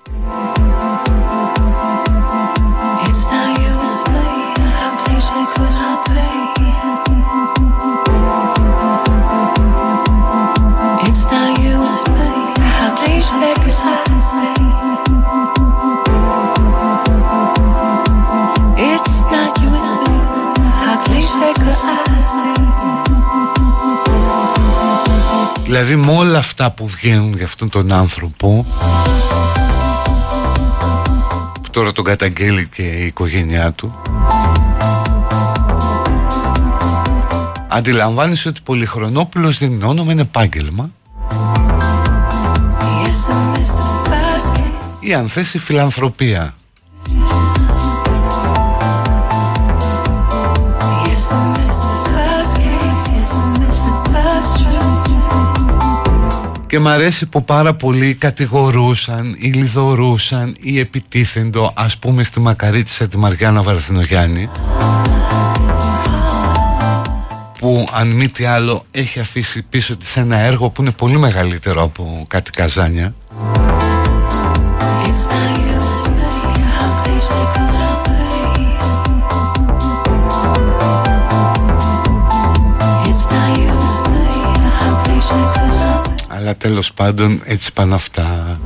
Δηλαδή 25.79 25.97
με 25.97 26.13
όλα 26.13 26.39
αυτά 26.39 26.71
που 26.71 26.89
βγαίνουν 26.89 27.37
για 27.37 27.45
αυτόν 27.45 27.69
τον 27.69 27.93
άνθρωπο 27.93 28.67
που 31.63 31.71
τώρα 31.71 31.93
τον 31.93 32.05
καταγγέλει 32.05 32.69
και 32.69 32.83
η 32.83 33.07
οικογένειά 33.07 33.73
του 33.73 33.95
Αντιλαμβάνεσαι 37.69 38.49
ότι 38.49 38.61
Πολυχρονόπουλος 38.65 39.59
δεν 39.59 39.73
είναι 39.73 39.85
όνομα, 39.85 40.13
είναι 40.13 40.21
επάγγελμα. 40.21 40.91
Ή 45.01 45.15
αν 45.15 45.29
θέσει 45.29 45.59
φιλανθρωπία 45.59 46.55
και 56.67 56.79
μ' 56.79 56.89
αρέσει 56.89 57.27
που 57.27 57.45
πάρα 57.45 57.75
πολλοί 57.75 58.15
κατηγορούσαν 58.15 59.37
ή 59.39 59.49
λιδωρούσαν 59.49 60.57
ή 60.61 60.79
επιτίθεντο 60.79 61.73
ας 61.77 61.99
πούμε 61.99 62.25
στη 62.25 62.41
Μακαρίτησα 62.41 63.09
τη 63.09 63.19
Μαριάννα 63.19 63.63
Βαρθινογιάννη 63.63 64.51
που 67.59 67.89
αν 67.93 68.09
μη 68.09 68.29
τι 68.29 68.45
άλλο 68.45 68.85
έχει 68.91 69.21
αφήσει 69.21 69.63
πίσω 69.63 69.97
της 69.97 70.17
ένα 70.17 70.37
έργο 70.37 70.71
που 70.71 70.83
είναι 70.83 70.91
πολύ 70.91 71.19
μεγαλύτερο 71.19 71.83
από 71.83 72.25
κάτι 72.29 72.51
καζάνια 72.51 73.15
αλλά 86.47 86.57
τέλος 86.57 86.93
πάντων 86.93 87.41
έτσι 87.45 87.73
πάνε 87.73 87.95
αυτά 87.95 88.59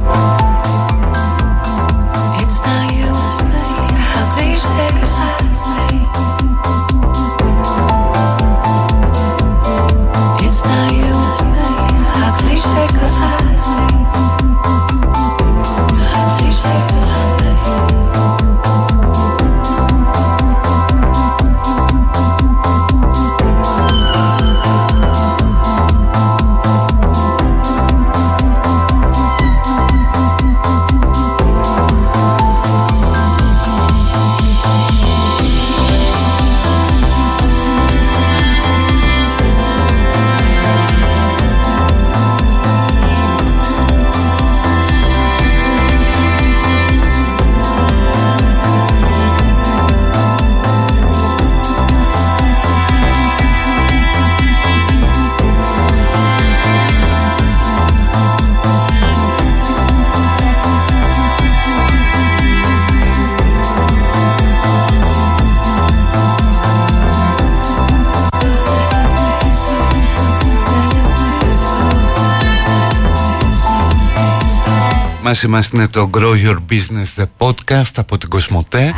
Μαζί 75.30 75.48
μας 75.48 75.68
είναι 75.68 75.88
το 75.88 76.10
Grow 76.14 76.46
Your 76.46 76.56
Business 76.70 77.22
The 77.22 77.24
Podcast 77.38 77.92
από 77.96 78.18
την 78.18 78.28
Κοσμοτέ. 78.28 78.94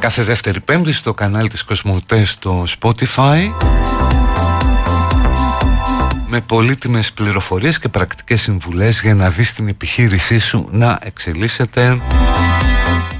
Κάθε 0.00 0.22
δεύτερη 0.22 0.60
πέμπτη 0.60 0.92
στο 0.92 1.14
κανάλι 1.14 1.48
της 1.48 1.62
Κοσμοτέ 1.62 2.24
στο 2.24 2.64
Spotify. 2.80 3.50
Με 6.28 6.40
πολύτιμες 6.40 7.12
πληροφορίες 7.12 7.78
και 7.78 7.88
πρακτικές 7.88 8.40
συμβουλές 8.40 9.00
για 9.00 9.14
να 9.14 9.30
δεις 9.30 9.52
την 9.52 9.68
επιχείρησή 9.68 10.38
σου 10.38 10.68
να 10.70 10.98
εξελίσσεται. 11.02 12.00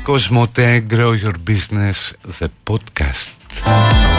Κοσμοτέ 0.02 0.86
Grow 0.90 1.12
Your 1.24 1.34
Business 1.50 2.10
The 2.40 2.46
Podcast 2.70 4.09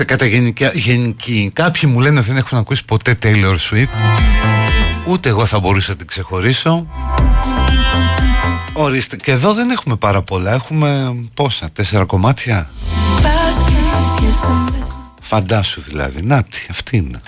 ορίστε 0.00 0.16
κατά 0.16 0.36
γενική, 0.36 0.68
γενική. 0.72 1.50
Κάποιοι 1.54 1.90
μου 1.92 2.00
λένε 2.00 2.18
ότι 2.18 2.28
δεν 2.28 2.36
έχουν 2.36 2.58
ακούσει 2.58 2.84
ποτέ 2.84 3.18
Taylor 3.22 3.56
Swift. 3.70 3.88
Ούτε 5.06 5.28
εγώ 5.28 5.46
θα 5.46 5.60
μπορούσα 5.60 5.90
να 5.90 5.96
την 5.96 6.06
ξεχωρίσω. 6.06 6.86
Ορίστε 8.72 9.16
και 9.16 9.30
εδώ 9.30 9.54
δεν 9.54 9.70
έχουμε 9.70 9.96
πάρα 9.96 10.22
πολλά. 10.22 10.52
Έχουμε 10.52 11.14
πόσα, 11.34 11.70
τέσσερα 11.72 12.04
κομμάτια; 12.04 12.70
Φαντάσου 15.20 15.80
δηλαδή, 15.80 16.22
νάτι, 16.22 16.66
αυτή 16.70 16.96
είναι. 16.96 17.20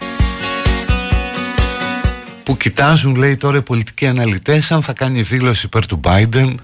Που 2.42 2.56
κοιτάζουν 2.56 3.14
λέει 3.14 3.36
τώρα 3.36 3.56
οι 3.56 3.62
πολιτικοί 3.62 4.06
αναλυτές 4.06 4.72
αν 4.72 4.82
θα 4.82 4.92
κάνει 4.92 5.22
δήλωση 5.22 5.66
υπέρ 5.66 5.86
του 5.86 6.00
Biden 6.04 6.54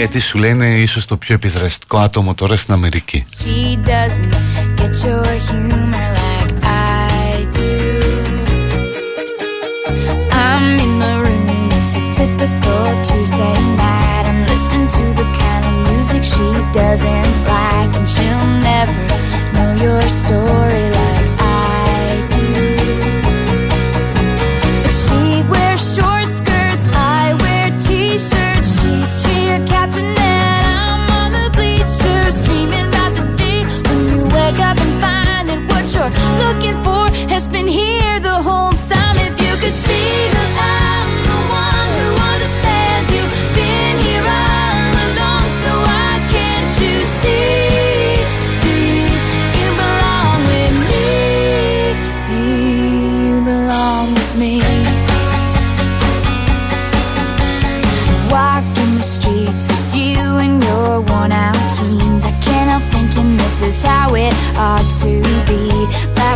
γιατί 0.00 0.20
σου 0.20 0.38
λένε 0.38 0.66
ίσως 0.66 1.06
το 1.06 1.16
πιο 1.16 1.34
επιδραστικό 1.34 1.98
άτομο 1.98 2.34
τώρα 2.34 2.56
στην 2.56 2.74
Αμερική. 2.74 3.24
Doesn't 16.72 17.34
like 17.50 17.92
and 17.98 18.08
she'll 18.12 18.46
never 18.68 18.94
know 19.54 19.70
your 19.84 20.02
story 20.20 20.89
looking 36.38 36.76
for 36.82 37.08
has 37.28 37.48
been 37.48 37.66
here 37.66 38.20
the 38.20 38.42
whole 38.42 38.72
time. 38.72 39.16
If 39.16 39.34
you 39.40 39.54
could 39.62 39.76
see 39.86 40.29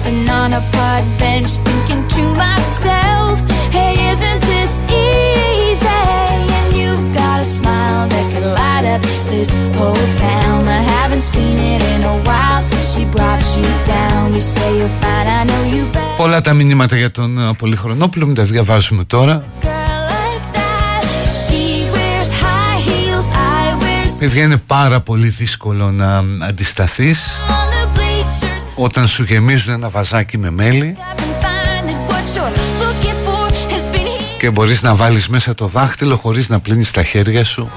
Laughing 0.05 0.29
on 0.29 0.53
a 0.53 0.61
park 0.77 1.05
bench, 1.19 1.51
thinking 1.69 2.07
to 2.15 2.23
myself, 2.45 3.41
hey, 3.77 3.95
isn't 4.13 4.41
this 4.53 4.73
easy? 4.93 6.03
And 6.57 6.69
you've 6.79 7.09
got 7.21 7.41
a 7.41 7.45
smile 7.57 8.07
that 8.13 8.25
could 8.33 8.47
light 8.61 8.85
up 8.95 9.03
this 9.33 9.51
whole 9.77 10.07
town. 10.21 10.69
I 10.69 10.83
haven't 10.97 11.25
seen 11.33 11.57
it 11.73 11.83
in 11.95 12.03
a 12.13 12.17
while 12.27 12.61
since 12.61 12.87
she 12.93 13.03
brought 13.15 13.45
you 13.57 13.69
down. 13.97 14.35
You 14.35 14.43
say 14.43 14.69
you're 14.79 14.95
fine, 15.01 15.27
I 15.39 15.45
know 15.49 15.63
you 15.75 15.85
better. 15.93 16.17
Πολλά 16.17 16.41
τα 16.41 16.53
μηνύματα 16.53 16.97
για 16.97 17.11
τον 17.11 17.51
uh, 17.51 17.57
Πολυχρονόπουλο, 17.59 18.27
μην 18.27 18.35
τα 18.35 18.45
διαβάζουμε 18.45 19.05
τώρα. 19.05 19.45
Παιδιά 24.19 24.43
είναι 24.45 24.57
πάρα 24.57 25.01
πολύ 25.01 25.29
δύσκολο 25.29 25.91
να 25.91 26.25
αντισταθείς 26.47 27.41
όταν 28.75 29.09
σου 29.09 29.23
γεμίζουν 29.23 29.73
ένα 29.73 29.89
βαζάκι 29.89 30.39
με 30.39 30.51
μέλι 30.51 30.97
και 34.39 34.51
μπορείς 34.51 34.83
να 34.83 34.95
βάλεις 34.95 35.29
μέσα 35.29 35.55
το 35.55 35.67
δάχτυλο 35.67 36.17
χωρίς 36.17 36.49
να 36.49 36.61
πλύνεις 36.61 36.91
τα 36.91 37.03
χέρια 37.03 37.45
σου. 37.45 37.71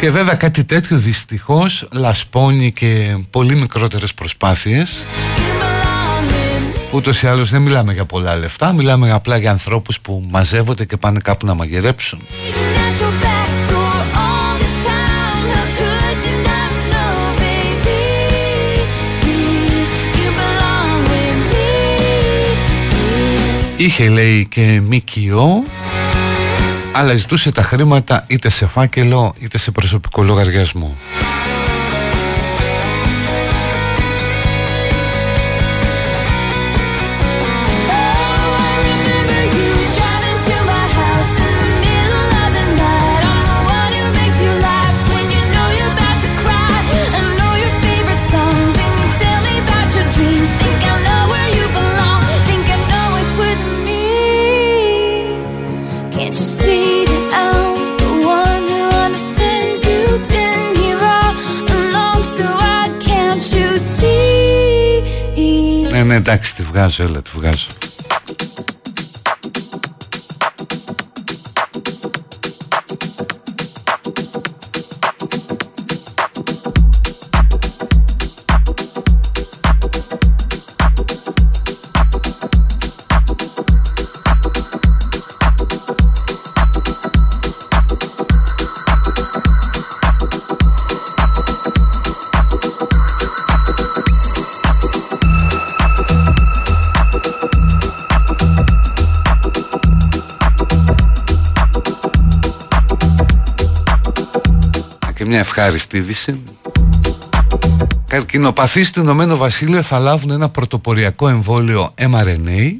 Και 0.00 0.10
βέβαια 0.10 0.34
κάτι 0.34 0.64
τέτοιο 0.64 0.98
δυστυχώς 0.98 1.88
λασπώνει 1.92 2.72
και 2.72 3.16
πολύ 3.30 3.56
μικρότερες 3.56 4.14
προσπάθειες. 4.14 5.04
Ούτως 6.90 7.22
ή 7.22 7.26
άλλως 7.26 7.50
δεν 7.50 7.62
μιλάμε 7.62 7.92
για 7.92 8.04
πολλά 8.04 8.36
λεφτά 8.36 8.72
Μιλάμε 8.72 9.12
απλά 9.12 9.36
για 9.36 9.50
ανθρώπους 9.50 10.00
που 10.00 10.24
μαζεύονται 10.30 10.84
και 10.84 10.96
πάνε 10.96 11.18
κάπου 11.22 11.46
να 11.46 11.54
μαγειρέψουν 11.54 12.20
Είχε 23.76 24.08
λέει 24.08 24.46
και 24.46 24.80
ΜΚΟ 24.84 25.64
αλλά 26.92 27.16
ζητούσε 27.16 27.52
τα 27.52 27.62
χρήματα 27.62 28.24
είτε 28.26 28.48
σε 28.48 28.66
φάκελο 28.66 29.34
είτε 29.38 29.58
σε 29.58 29.70
προσωπικό 29.70 30.22
λογαριασμό. 30.22 30.96
Εντάξει, 66.16 66.54
τη 66.54 66.62
βγάζω, 66.62 67.02
έλα, 67.02 67.22
τη 67.22 67.30
βγάζω. 67.34 67.66
Μια 105.66 105.74
ευχάριστη 105.74 105.96
είδηση. 105.96 106.42
Καρκινοπαθείς 108.06 108.90
του 108.90 109.00
Ηνωμένου 109.00 109.36
Βασίλειο 109.36 109.82
θα 109.82 109.98
λάβουν 109.98 110.30
ένα 110.30 110.48
πρωτοποριακό 110.48 111.28
εμβόλιο 111.28 111.90
mRNA 111.98 112.72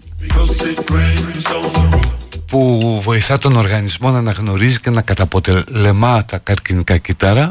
που 2.46 3.00
βοηθά 3.04 3.38
τον 3.38 3.56
οργανισμό 3.56 4.10
να 4.10 4.18
αναγνωρίζει 4.18 4.80
και 4.80 4.90
να 4.90 5.02
καταποτελεμά 5.02 6.24
τα 6.24 6.38
καρκινικά 6.38 6.96
κύτταρα. 6.96 7.48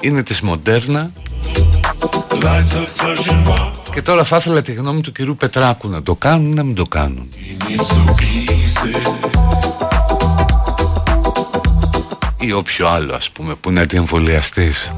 Είναι 0.00 0.22
της 0.22 0.40
Μοντέρνα 0.40 1.10
και 3.94 4.02
τώρα 4.02 4.24
θα 4.24 4.36
ήθελα 4.36 4.62
τη 4.62 4.72
γνώμη 4.72 5.00
του 5.00 5.12
κυρίου 5.12 5.36
Πετράκου 5.36 5.88
να 5.88 6.02
το 6.02 6.14
κάνουν 6.14 6.50
ή 6.50 6.54
να 6.54 6.62
μην 6.62 6.74
το 6.74 6.82
κάνουν 6.82 7.28
ή 12.46 12.52
όποιο 12.52 12.88
άλλο 12.88 13.14
ας 13.14 13.30
πούμε 13.30 13.54
που 13.54 13.70
είναι 13.70 13.80
αντιεμβολιαστής. 13.80 14.92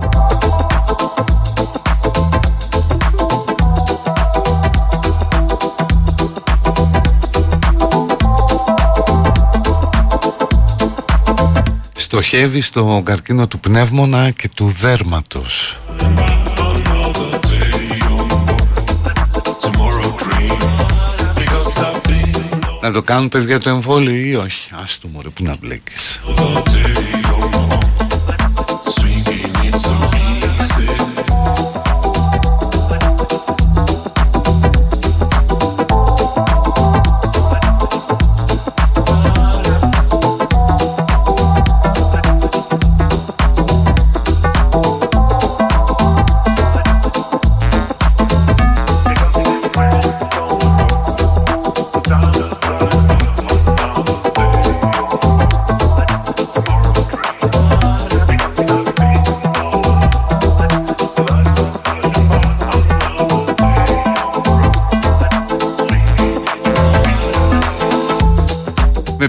Στοχεύει 11.96 12.60
στο 12.60 13.02
καρκίνο 13.04 13.46
του 13.46 13.60
πνεύμονα 13.60 14.30
και 14.30 14.48
του 14.54 14.74
δέρματος. 14.80 15.78
Να 22.88 22.94
το 22.94 23.02
κάνουν 23.02 23.28
παιδιά 23.28 23.58
το 23.58 23.68
εμβόλιο 23.68 24.14
ή 24.14 24.34
όχι; 24.34 24.70
Ας 24.82 24.98
το 24.98 25.08
μωρέ 25.08 25.28
που 25.28 25.42
να 25.42 25.56
μπλέκεις 25.56 26.20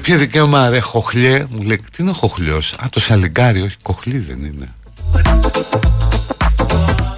ποιο 0.09 0.17
δικαίωμα 0.17 0.69
ρε 0.69 0.79
χοχλιέ; 0.79 1.45
Μου 1.49 1.61
λέει 1.61 1.77
τι 1.77 1.97
είναι 1.97 2.09
ο 2.09 2.13
χοχλιός; 2.13 2.73
Α 2.73 2.89
το 2.89 2.99
σαλιγκάρι 2.99 3.61
όχι 3.61 3.75
κοχλί 3.81 4.17
δεν 4.17 4.43
είναι 4.43 4.73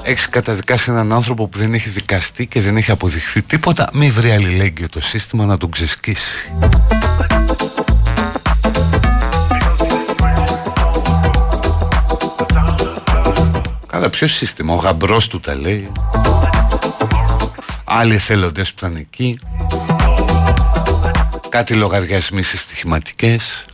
Έχεις 0.04 0.30
καταδικάσει 0.30 0.92
έναν 0.92 1.14
άνθρωπο 1.14 1.48
που 1.48 1.58
δεν 1.58 1.74
έχει 1.74 1.90
δικαστεί 1.90 2.48
και 2.48 2.62
δεν 2.62 2.78
έχει 2.78 2.92
αποδειχθεί 2.92 3.42
τίποτα. 3.42 3.90
Μη 3.94 4.10
βρει 4.10 4.32
αλληλέγγυο 4.32 4.90
το 4.90 5.02
σύστημα 5.02 5.46
να 5.46 5.58
τον 5.58 5.72
ξεσκίσει. 5.72 6.52
Καλά 13.88 14.10
ποιο 14.10 14.28
σύστημα 14.28 14.74
Ο 14.74 14.78
γαμπρός 14.78 15.28
του 15.28 15.40
τα 15.40 15.56
λέει. 15.56 15.92
Άλλοι 17.84 18.14
εθελοντές 18.14 18.74
που 18.74 18.86
ήταν 18.86 18.96
εκεί 18.96 19.40
κάτι 21.52 21.74
λογαριασμοί 21.74 22.44
σε 22.44 22.58
στοιχηματικές 22.58 23.66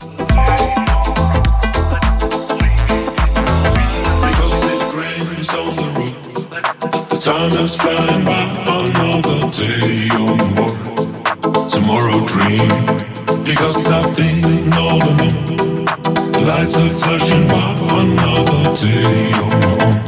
Time 7.28 7.56
is 7.64 7.74
flying 7.82 8.24
by 8.30 8.44
another 8.80 9.42
day 9.60 9.96
on 10.26 10.40
board. 10.56 10.80
Tomorrow 11.74 12.20
dream 12.32 12.70
because 13.50 13.78
I 14.00 14.02
think 14.16 14.40
no 14.78 14.88
the 15.06 15.14
moon. 15.20 15.86
Lights 16.48 16.76
are 16.84 16.94
flashing 17.02 17.46
by 17.54 17.68
another 18.02 18.64
day 18.82 19.22
on 19.44 19.54
my 19.64 20.07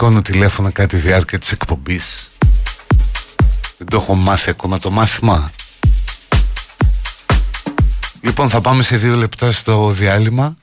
σηκώνω 0.00 0.22
τηλέφωνο 0.22 0.72
κάτι 0.72 0.96
διάρκεια 0.96 1.38
της 1.38 1.52
εκπομπής. 1.52 2.26
Δεν 3.78 3.86
το 3.86 3.96
έχω 3.96 4.14
μάθει 4.14 4.50
ακόμα 4.50 4.78
το 4.78 4.90
μάθημα. 4.90 5.50
Λοιπόν 8.20 8.48
θα 8.50 8.60
πάμε 8.60 8.82
σε 8.82 8.96
δύο 8.96 9.16
λεπτά 9.16 9.52
στο 9.52 9.90
διάλειμμα. 9.90 10.56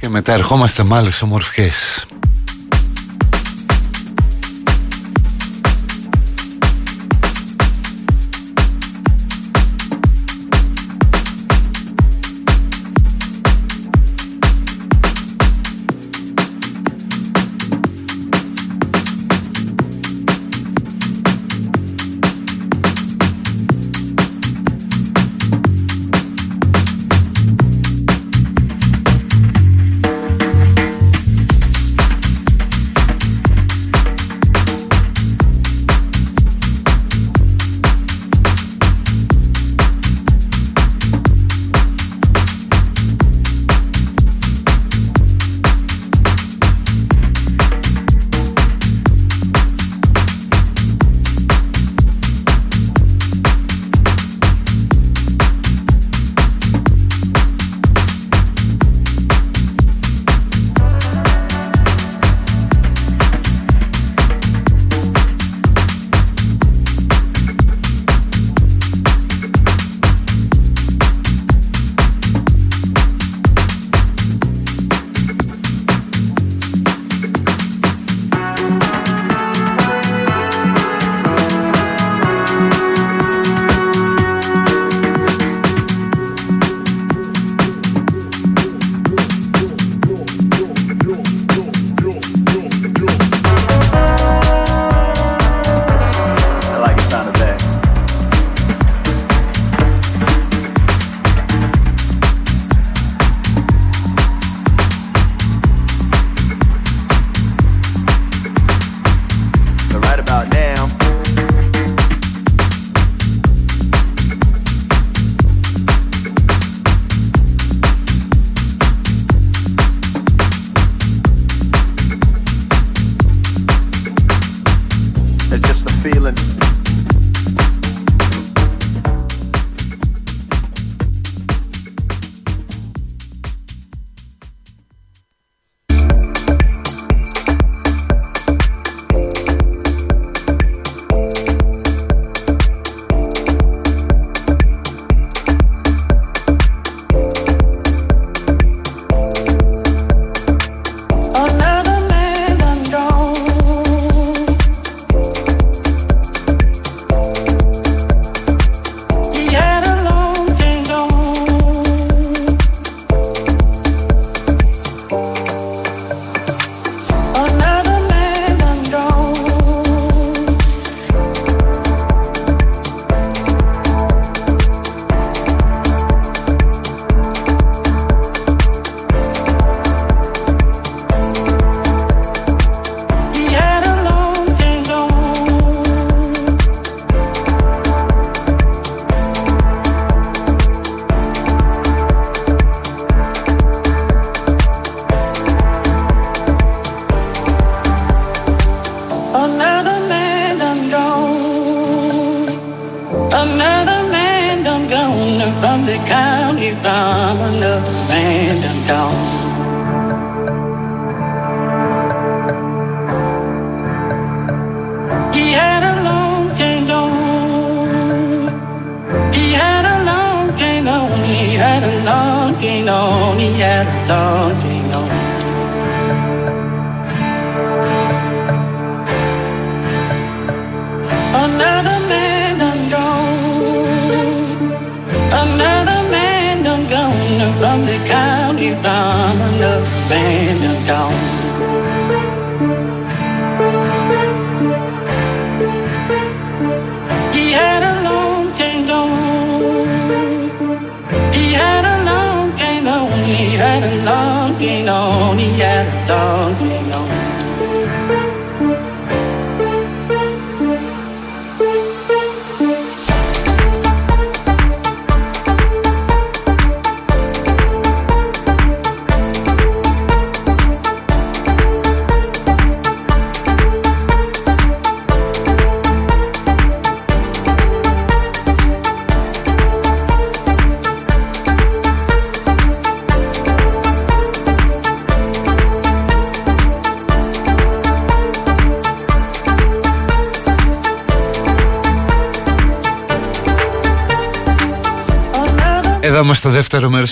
Και 0.00 0.08
μετά 0.08 0.32
ερχόμαστε 0.32 0.82
με 0.82 0.96
άλλες 0.96 1.22
ομορφιές 1.22 2.06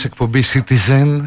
εκπομπής 0.04 0.56
Citizen. 0.56 1.24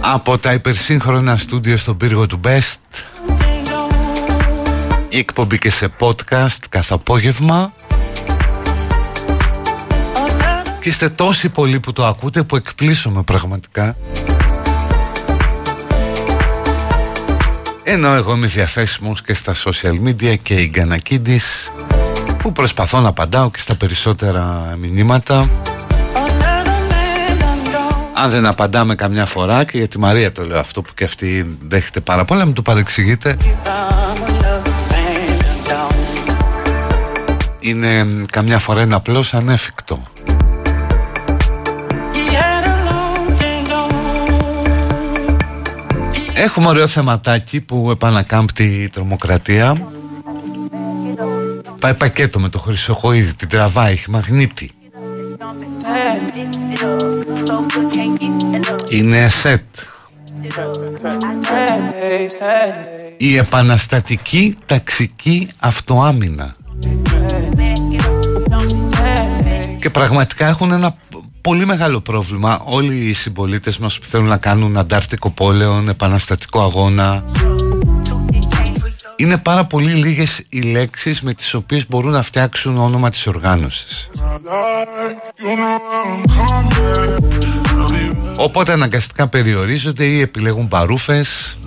Από 0.00 0.38
τα 0.38 0.52
υπερσύγχρονα 0.52 1.36
στούντιο 1.36 1.76
στον 1.76 1.96
πύργο 1.96 2.26
του 2.26 2.40
Best. 2.44 3.04
Η 5.08 5.18
εκπομπή 5.18 5.58
και 5.58 5.70
σε 5.70 5.92
podcast 5.98 6.56
κάθε 6.68 6.94
απόγευμα. 6.94 7.72
Και 10.80 10.88
είστε 10.88 11.08
τόσοι 11.08 11.48
πολλοί 11.48 11.80
που 11.80 11.92
το 11.92 12.06
ακούτε 12.06 12.42
που 12.42 12.56
εκπλήσωμε 12.56 13.22
πραγματικά. 13.22 13.96
Ενώ 17.84 18.14
εγώ 18.14 18.34
είμαι 18.34 18.46
διαθέσιμος 18.46 19.22
και 19.22 19.34
στα 19.34 19.54
social 19.64 20.06
media 20.06 20.34
και 20.42 20.54
η 20.54 20.68
Γκανακίδης 20.72 21.72
που 22.38 22.52
προσπαθώ 22.52 23.00
να 23.00 23.08
απαντάω 23.08 23.50
και 23.50 23.60
στα 23.60 23.74
περισσότερα 23.74 24.74
μηνύματα 24.78 25.50
αν 28.24 28.30
δεν 28.30 28.46
απαντάμε 28.46 28.94
καμιά 28.94 29.26
φορά 29.26 29.64
και 29.64 29.78
για 29.78 29.88
τη 29.88 29.98
Μαρία 29.98 30.32
το 30.32 30.44
λέω 30.44 30.58
αυτό 30.58 30.82
που 30.82 30.94
και 30.94 31.04
αυτή 31.04 31.58
δέχεται 31.68 32.00
πάρα 32.00 32.24
πολλά 32.24 32.44
μην 32.44 32.54
το 32.54 32.62
παρεξηγείτε. 32.62 33.36
Είναι 37.58 38.06
καμιά 38.30 38.58
φορά 38.58 38.82
είναι 38.82 38.94
απλώς 38.94 39.34
ανέφικτο. 39.34 40.02
Έχουμε 46.34 46.68
ωραίο 46.68 46.86
θεματάκι 46.86 47.60
που 47.60 47.90
επανακάμπτει 47.90 48.64
η 48.64 48.88
τρομοκρατία. 48.88 49.88
Πάει 51.78 51.94
πακέτο 51.94 52.40
με 52.40 52.48
το 52.48 52.58
χρυσοχοίδι, 52.58 53.34
την 53.34 53.48
τραβάει, 53.48 53.92
έχει 53.92 54.10
μαγνήτη 54.10 54.70
Είναι 58.90 59.28
σετ. 59.28 59.64
Η 63.16 63.36
επαναστατική 63.36 64.56
ταξική 64.66 65.48
αυτοάμυνα. 65.58 66.56
Και 69.80 69.90
πραγματικά 69.90 70.46
έχουν 70.46 70.72
ένα 70.72 70.96
πολύ 71.40 71.66
μεγάλο 71.66 72.00
πρόβλημα 72.00 72.60
Όλοι 72.64 72.94
οι 72.94 73.12
συμπολίτες 73.12 73.78
μας 73.78 73.98
που 73.98 74.06
θέλουν 74.06 74.26
να 74.26 74.36
κάνουν 74.36 74.76
αντάρτικο 74.76 75.30
πόλεων, 75.30 75.88
επαναστατικό 75.88 76.60
αγώνα 76.60 77.24
είναι 79.16 79.36
πάρα 79.36 79.64
πολύ 79.64 79.92
λίγες 79.92 80.42
οι 80.48 80.60
λέξεις 80.60 81.20
με 81.20 81.34
τις 81.34 81.54
οποίες 81.54 81.88
μπορούν 81.88 82.10
να 82.10 82.22
φτιάξουν 82.22 82.78
όνομα 82.78 83.10
της 83.10 83.26
οργάνωσης. 83.26 84.10
Οπότε 88.36 88.72
αναγκαστικά 88.72 89.28
περιορίζονται 89.28 90.04
ή 90.04 90.20
επιλέγουν 90.20 90.68
παρούφες. 90.68 91.58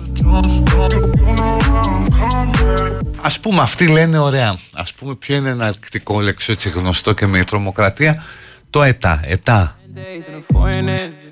Ας 3.22 3.40
πούμε 3.40 3.60
αυτοί 3.60 3.86
λένε 3.86 4.18
ωραία. 4.18 4.56
Ας 4.72 4.92
πούμε 4.92 5.14
ποιο 5.14 5.36
είναι 5.36 5.48
ένα 5.48 5.66
αρκτικό 5.66 6.20
λέξο 6.20 6.52
έτσι 6.52 6.68
γνωστό 6.68 7.12
και 7.12 7.26
με 7.26 7.38
η 7.38 7.44
τρομοκρατία; 7.44 8.24
Το 8.70 8.82
ΕΤΑ, 8.82 9.20
ΕΤΑ 9.24 9.76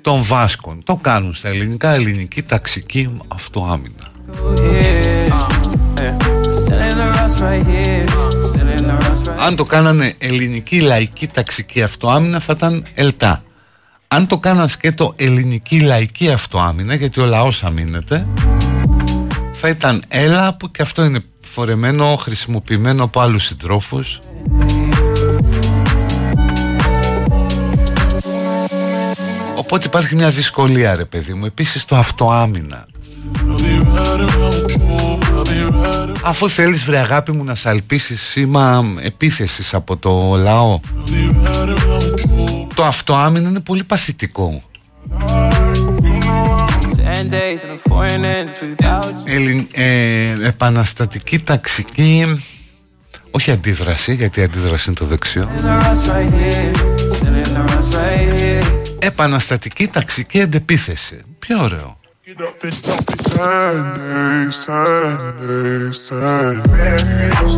των 0.01 0.23
Βάσκων. 0.23 0.83
Το 0.83 0.95
κάνουν 0.95 1.33
στα 1.33 1.47
ελληνικά, 1.47 1.93
ελληνική 1.93 2.43
ταξική 2.43 3.17
αυτοάμυνα. 3.27 4.11
Αν 9.39 9.55
το 9.55 9.63
κάνανε 9.63 10.13
ελληνική 10.17 10.79
λαϊκή 10.79 11.27
ταξική 11.27 11.81
αυτοάμυνα 11.81 12.39
θα 12.39 12.53
ήταν 12.57 12.85
ΕΛΤΑ. 12.93 13.43
Αν 14.07 14.27
το 14.27 14.37
κάνανε 14.37 14.67
σκέτο 14.67 15.13
ελληνική 15.15 15.79
λαϊκή 15.79 16.31
αυτοάμυνα, 16.31 16.95
γιατί 16.95 17.21
ο 17.21 17.25
λαός 17.25 17.63
αμήνεται, 17.63 18.27
θα 19.51 19.69
ήταν 19.69 20.03
ΕΛΑ 20.07 20.53
που 20.53 20.71
και 20.71 20.81
αυτό 20.81 21.03
είναι 21.03 21.23
φορεμένο, 21.41 22.15
χρησιμοποιημένο 22.15 23.03
από 23.03 23.19
άλλους 23.19 23.43
συντρόφους. 23.43 24.19
Οπότε 29.57 29.87
υπάρχει 29.87 30.15
μια 30.15 30.29
δυσκολία 30.29 30.95
ρε 30.95 31.05
παιδί 31.05 31.33
μου 31.33 31.45
Επίσης 31.45 31.85
το 31.85 31.95
αυτοάμυνα 31.95 32.85
Αφού 36.27 36.49
θέλεις 36.49 36.83
βρε 36.83 36.97
αγάπη 36.97 37.31
μου 37.31 37.43
να 37.43 37.55
σαλπίσεις 37.55 38.21
σήμα 38.21 38.93
επίθεσης 39.01 39.73
από 39.73 39.97
το 39.97 40.35
λαό. 40.35 40.79
Το 42.73 42.83
αυτοάμυνα 42.83 43.49
είναι 43.49 43.59
πολύ 43.59 43.83
παθητικό. 43.83 44.63
Ελλην, 49.25 49.67
ε, 49.71 50.47
επαναστατική 50.47 51.39
ταξική 51.39 52.43
όχι 53.31 53.51
αντίδραση 53.51 54.13
γιατί 54.13 54.39
η 54.39 54.43
αντίδραση 54.43 54.83
είναι 54.87 54.97
το 54.97 55.05
δεξιό. 55.05 55.49
Επαναστατική 58.99 59.87
ταξική 59.87 60.41
αντεπίθεση. 60.41 61.23
Πιο 61.39 61.63
ωραίο 61.63 61.97
Get 62.27 62.41
up. 62.41 62.59
Ten 62.59 62.69
days, 62.73 64.65
ten 64.65 65.37
days, 65.39 66.09
ten 66.09 66.55
days. 66.75 67.53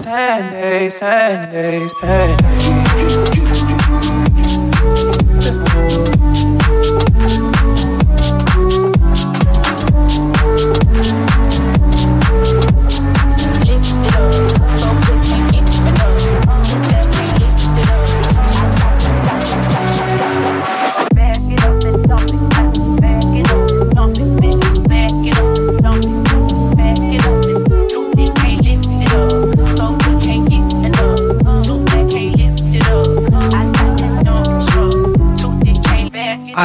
Ten 0.00 0.52
days, 0.52 1.00
ten 1.00 1.50
days, 1.50 1.92
ten 2.00 2.36
days. 2.38 3.29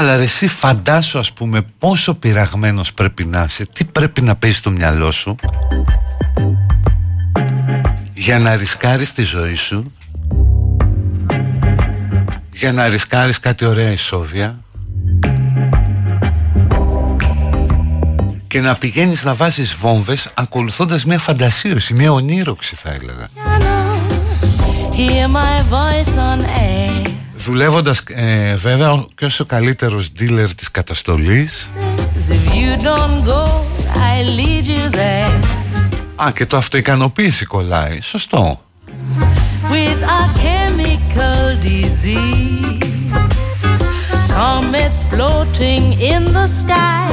Εσύ 0.04 0.48
φαντάσου 0.48 1.20
ας 1.20 1.34
πούμε 1.34 1.62
πόσο 1.78 2.14
πειραγμένος 2.14 2.94
πρέπει 2.94 3.26
να 3.26 3.44
είσαι 3.44 3.66
Τι 3.66 3.84
πρέπει 3.84 4.22
να 4.22 4.36
παίζει 4.36 4.58
στο 4.58 4.72
μυαλό 4.72 5.12
σου 5.12 5.36
Για 8.14 8.40
να 8.40 8.56
ρισκάρεις 8.56 9.14
τη 9.14 9.24
ζωή 9.24 9.56
σου 9.56 9.92
Για 12.54 12.72
να 12.72 12.88
ρισκάρεις 12.88 13.40
κάτι 13.40 13.66
ωραία 13.66 13.92
ισόβια 13.92 14.60
Και 18.48 18.62
να 18.62 18.76
πηγαίνεις 18.76 19.24
να 19.24 19.34
βάζεις 19.34 19.74
βόμβες 19.74 20.30
Ακολουθώντας 20.34 21.06
μια 21.06 21.20
φαντασίωση 21.20 21.94
Μια 21.94 22.12
ονείροξη 22.12 22.76
θα 22.76 22.90
έλεγα 22.92 23.30
Hear 24.98 25.28
my 25.28 25.62
voice 25.70 26.16
on 26.16 26.40
air 26.46 27.25
δουλεύοντας 27.46 28.04
ε, 28.08 28.56
βέβαια 28.56 29.06
και 29.16 29.26
ως 29.26 29.40
ο 29.40 29.46
καλύτερος 29.46 30.10
διλέρ 30.10 30.56
της 30.56 30.72
καταστολής. 30.72 31.70
Α, 36.16 36.32
και 36.32 36.46
το 36.46 36.58
αυτο 36.58 36.78
κολλάει. 37.46 38.02
Σωστό. 38.02 38.60
With 39.72 40.02
Σωστό; 40.20 40.26
chemical 40.44 41.46
floating 45.12 45.84
in 46.12 46.24
the 46.38 46.48
sky. 46.60 47.06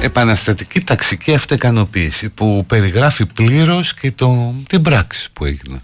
Επαναστατική 0.00 0.80
ταξική 0.80 1.34
αυτοικανοποίηση 1.34 2.28
Που 2.28 2.64
περιγράφει 2.66 3.26
πλήρως 3.26 3.94
και 3.94 4.12
το, 4.12 4.54
την 4.68 4.82
πράξη 4.82 5.28
που 5.32 5.44
έγινε 5.44 5.80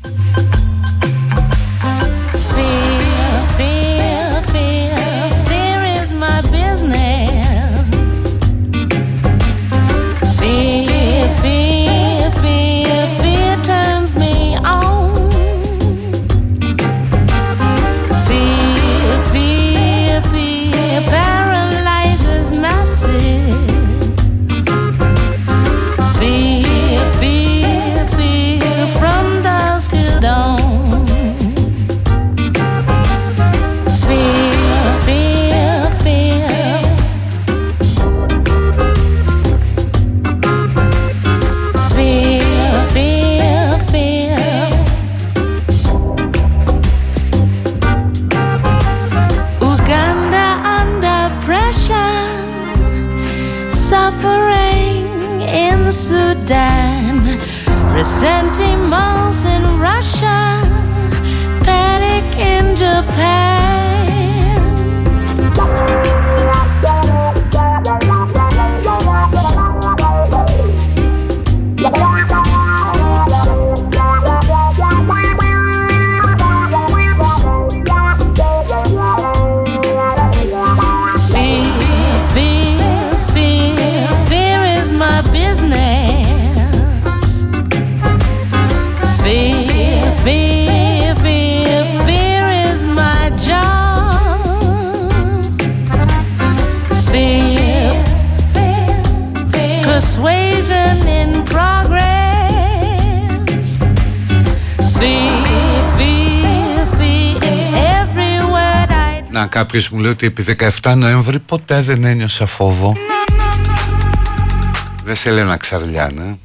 κάποιος 109.51 109.89
μου 109.89 109.99
λέει 109.99 110.11
ότι 110.11 110.27
επί 110.27 110.45
17 110.83 110.95
Νοέμβρη 110.97 111.39
ποτέ 111.39 111.83
δεν 111.83 112.05
ένιωσα 112.05 112.47
φόβο. 112.47 112.97
Δεν 115.05 115.17
σε 115.17 115.31
λένε 115.31 115.57
ξαρλιάνε. 115.57 116.39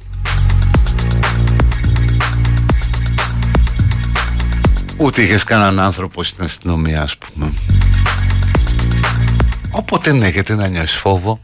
Ούτε 4.96 5.22
είχες 5.22 5.44
κανέναν 5.44 5.80
άνθρωπο 5.80 6.22
στην 6.22 6.44
αστυνομία 6.44 7.02
ας 7.02 7.16
πούμε. 7.18 7.52
Όποτε 9.70 10.10
δεν 10.10 10.22
έχετε 10.22 10.54
να 10.54 10.68
νιώσεις 10.68 10.96
φόβο. 10.96 11.40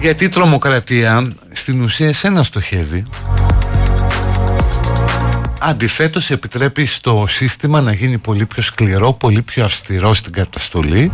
Γιατί 0.00 0.24
η 0.24 0.28
τρομοκρατία 0.28 1.32
στην 1.52 1.82
ουσία 1.82 2.08
εσένα 2.08 2.42
στοχεύει 2.42 3.06
Αντιθέτως 5.62 6.30
επιτρέπει 6.30 6.86
στο 6.86 7.24
σύστημα 7.28 7.80
να 7.80 7.92
γίνει 7.92 8.18
πολύ 8.18 8.46
πιο 8.46 8.62
σκληρό, 8.62 9.12
πολύ 9.12 9.42
πιο 9.42 9.64
αυστηρό 9.64 10.14
στην 10.14 10.32
καταστολή. 10.32 11.12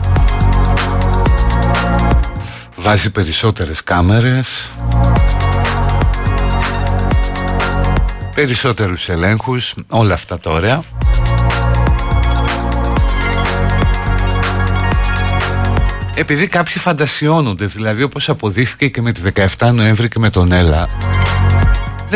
Βάζει 2.76 3.10
περισσότερες 3.10 3.82
κάμερες. 3.82 4.70
Περισσότερους 8.34 9.08
ελέγχους, 9.08 9.74
όλα 9.88 10.14
αυτά 10.14 10.38
τα 10.38 10.50
ωραία. 10.50 10.82
Επειδή 16.14 16.46
κάποιοι 16.46 16.76
φαντασιώνονται, 16.76 17.66
δηλαδή 17.66 18.02
όπως 18.02 18.28
αποδείχθηκε 18.28 18.88
και 18.88 19.02
με 19.02 19.12
τη 19.12 19.20
17 19.58 19.72
Νοέμβρη 19.72 20.08
και 20.08 20.18
με 20.18 20.30
τον 20.30 20.52
Έλα 20.52 20.88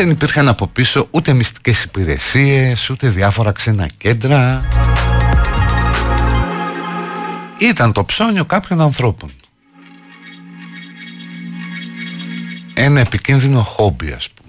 δεν 0.01 0.09
υπήρχαν 0.09 0.47
από 0.47 0.67
πίσω 0.67 1.07
ούτε 1.11 1.33
μυστικές 1.33 1.83
υπηρεσίες, 1.83 2.89
ούτε 2.89 3.09
διάφορα 3.09 3.51
ξένα 3.51 3.87
κέντρα. 3.97 4.67
Ήταν 7.59 7.91
το 7.91 8.05
ψώνιο 8.05 8.45
κάποιων 8.45 8.81
ανθρώπων. 8.81 9.31
Ένα 12.73 12.99
επικίνδυνο 12.99 13.61
χόμπι 13.61 14.11
ας 14.11 14.29
πούμε. 14.29 14.40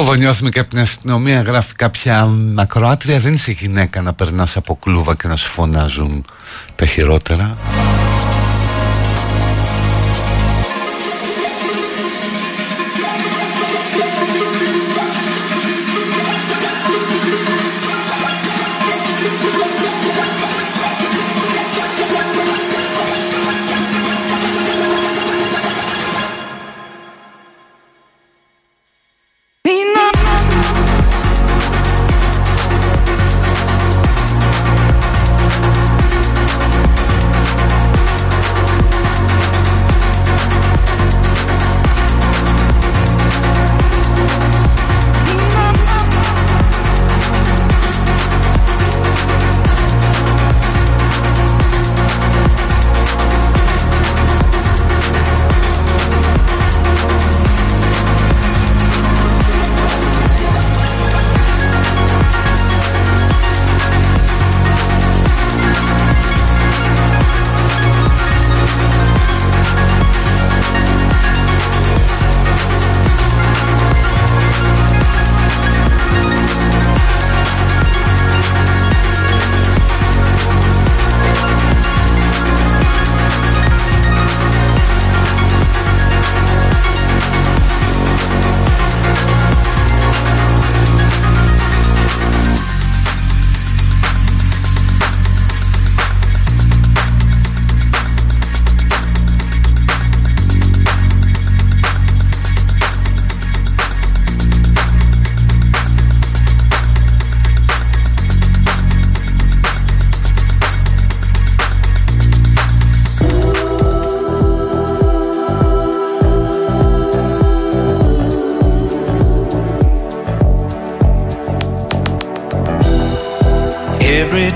Φοβονιώθουμε 0.00 0.50
και 0.50 0.58
από 0.58 0.68
την 0.68 0.78
αστυνομία 0.78 1.40
γράφει 1.40 1.74
κάποια 1.74 2.30
ακροάτρια 2.54 3.18
Δεν 3.18 3.34
είσαι 3.34 3.52
γυναίκα 3.52 4.02
να 4.02 4.12
περνάς 4.12 4.56
από 4.56 4.76
κλούβα 4.76 5.14
και 5.14 5.28
να 5.28 5.36
σου 5.36 5.48
φωνάζουν 5.48 6.24
τα 6.76 6.86
χειρότερα 6.86 7.56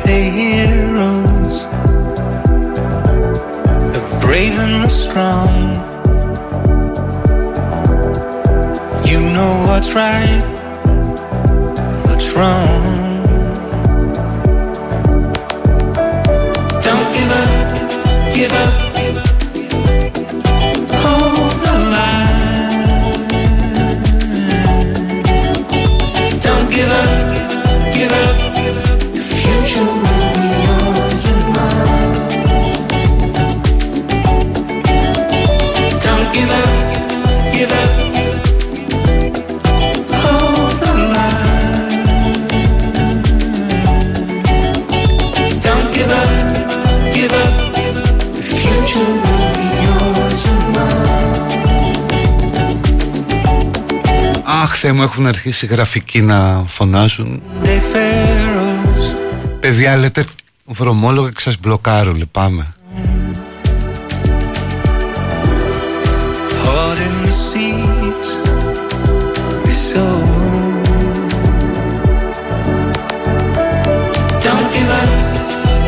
everyday 0.03 0.31
heroes, 0.31 1.65
the 3.95 4.19
brave 4.21 4.59
and 4.59 4.85
the 4.85 4.89
strong. 4.89 5.49
You 9.07 9.21
know 9.21 9.65
what's 9.67 9.95
right, 9.95 10.43
what's 12.07 12.33
wrong. 12.33 13.23
Don't 16.83 17.09
give 17.15 17.31
up, 17.31 18.35
give 18.35 18.53
up. 18.53 18.82
Mine. 54.93 55.01
Αχ, 55.01 55.01
Θεέ 55.01 55.01
μου, 55.01 55.03
έχουν 55.03 55.27
αρχίσει 55.27 55.65
οι 55.65 55.69
γραφικοί 55.69 56.21
να 56.21 56.65
φωνάζουν. 56.69 57.43
They 57.63 57.67
pharaohs. 57.67 59.19
Παιδιά, 59.61 59.97
λέτε 59.97 60.25
βρωμόλογα 60.65 61.31
και 61.31 61.41
σας 61.41 61.59
μπλοκάρω, 61.61 62.13
λυπάμαι. 62.13 62.75
Caught 66.65 66.99
in 66.99 67.27
the 67.27 67.33
seeds 67.33 68.29
we 69.65 69.73
sow. 69.91 70.17
Don't 74.45 74.69
give 74.75 74.91
up, 75.01 75.11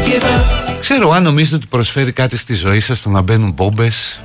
give 0.06 0.24
up. 0.24 0.78
Ξέρω 0.80 1.12
αν 1.12 1.22
νομίζετε 1.22 1.56
ότι 1.56 1.66
προσφέρει 1.66 2.12
κάτι 2.12 2.36
στη 2.36 2.54
ζωή 2.54 2.80
σας 2.80 3.02
το 3.02 3.10
να 3.10 3.20
μπαίνουν 3.20 3.52
μπόμπες 3.52 4.22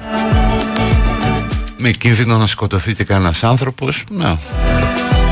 με 1.82 1.91
κίνδυνο 1.91 2.38
να 2.38 2.45
σκοτωθεί 2.45 2.93
και 2.93 3.03
κανένας 3.03 3.43
άνθρωπος. 3.43 4.03
Ναι. 4.11 4.38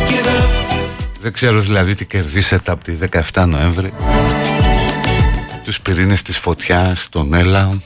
Give 0.08 0.28
up, 0.28 0.78
Δεν 1.22 1.34
ξέρω 1.34 1.60
δηλαδή 1.60 1.96
τι 1.96 2.06
κερδίσατε 2.06 2.72
από 2.72 2.84
τη 2.84 2.94
17 3.34 3.46
Νοέμβρη. 3.48 3.94
Τους 5.64 5.82
πυρήνες 5.82 6.22
της 6.22 6.38
φωτιάς, 6.38 7.10
τον 7.10 7.34
Έλα. 7.34 7.78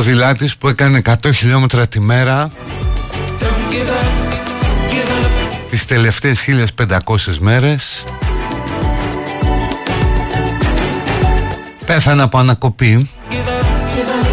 Ποδηλάτης 0.00 0.56
που 0.56 0.68
έκανε 0.68 1.02
100 1.04 1.14
χιλιόμετρα 1.34 1.88
τη 1.88 2.00
μέρα 2.00 2.50
Don't 2.50 3.42
give 3.72 3.88
up, 3.88 4.32
give 4.90 5.10
up. 5.10 5.70
τις 5.70 5.84
τελευταίες 5.84 6.44
1500 7.06 7.36
μέρες 7.38 8.04
Πέθανε 11.86 12.22
από 12.22 12.38
ανακοπή 12.38 13.10
Give 13.30 13.34
up, 13.34 13.40
give 13.40 14.08
up. 14.08 14.28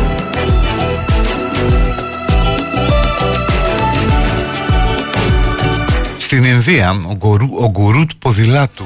Στην 6.18 6.44
Ινδία 6.44 7.06
ο, 7.10 7.16
γκουρού, 7.16 7.50
ο 7.60 7.70
γκουρού 7.70 8.06
του 8.06 8.18
ποδηλάτου 8.18 8.86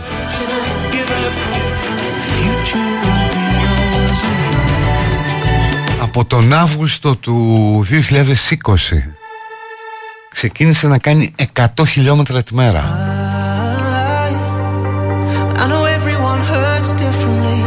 από 6.21 6.29
τον 6.29 6.53
Αύγουστο 6.53 7.15
του 7.15 7.85
2020 7.89 7.93
ξεκίνησε 10.31 10.87
να 10.87 10.97
κάνει 10.97 11.35
100 11.53 11.65
χιλιόμετρα 11.87 12.43
τη 12.43 12.53
μέρα. 12.53 12.83
I 15.55 15.67
know 15.71 15.83
everyone 15.97 16.41
hurts 16.51 16.91
differently. 17.03 17.63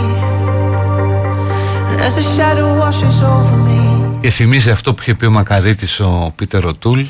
And 1.91 2.01
as 2.09 2.15
a 2.23 2.27
shadow 2.35 2.69
washes 2.81 3.19
over 3.23 3.57
me, 3.67 4.21
Και 4.21 4.31
θυμίζει 4.31 4.71
αυτό 4.71 4.95
που 4.95 5.03
είχε 5.03 5.15
πει 5.15 5.27
ο 5.27 5.31
Μακαρίτης 5.31 6.01
ο 6.01 6.33
Πίτερ 6.37 6.65
Οτούλ 6.65 7.01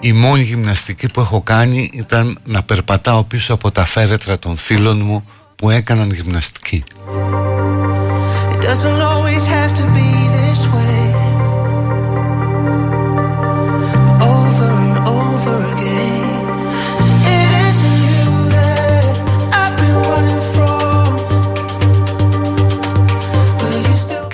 Η 0.00 0.12
μόνη 0.12 0.42
γυμναστική 0.42 1.08
που 1.08 1.20
έχω 1.20 1.40
κάνει 1.40 1.90
ήταν 1.92 2.38
να 2.44 2.62
περπατάω 2.62 3.22
πίσω 3.22 3.54
από 3.54 3.70
τα 3.70 3.84
φέρετρα 3.84 4.38
των 4.38 4.56
φίλων 4.56 5.00
μου 5.04 5.24
που 5.56 5.70
έκαναν 5.70 6.10
γυμναστική. 6.10 6.84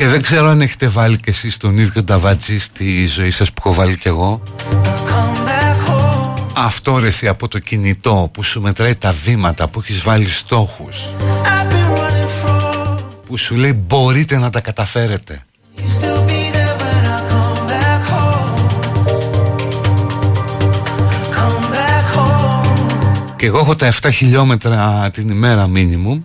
Δεν 0.08 0.22
ξέρω 0.22 0.48
αν 0.48 0.60
έχετε 0.60 0.88
βάλει 0.88 1.16
κι 1.16 1.30
εσείς 1.30 1.56
τον 1.56 1.78
ίδιο 1.78 2.04
ταβατζή 2.04 2.58
στη 2.58 3.06
ζωή 3.06 3.30
σας 3.30 3.52
που 3.52 3.62
έχω 3.64 3.74
βάλει 3.74 3.96
κι 3.96 4.08
εγώ. 4.08 4.42
come 4.72 5.48
back 5.48 5.90
home. 5.90 6.42
Αυτό 6.56 6.98
ρε 6.98 7.06
εσύ 7.06 7.28
από 7.28 7.48
το 7.48 7.58
κινητό 7.58 8.30
που 8.32 8.42
σου 8.42 8.60
μετράει 8.60 8.94
τα 8.94 9.12
βήματα, 9.24 9.68
που 9.68 9.80
έχεις 9.80 10.02
βάλει 10.02 10.30
στόχους, 10.30 10.96
που 13.28 13.36
σου 13.36 13.54
λέει 13.54 13.82
μπορείτε 13.86 14.38
να 14.38 14.50
τα 14.50 14.60
καταφέρετε. 14.60 15.42
You 15.76 15.80
still 15.80 16.20
be 16.28 16.40
there 16.54 16.74
when 16.82 17.04
I 17.14 17.18
come 17.32 17.60
back 17.72 18.02
home. 18.12 18.56
Come 21.36 21.64
back 21.74 22.06
home. 22.16 23.36
Και 23.36 23.46
εγώ 23.46 23.58
έχω 23.58 23.74
τα 23.74 23.92
7 24.02 24.08
χιλιόμετρα 24.12 25.10
την 25.12 25.28
ημέρα 25.28 25.66
μίνιμουμ 25.66 26.22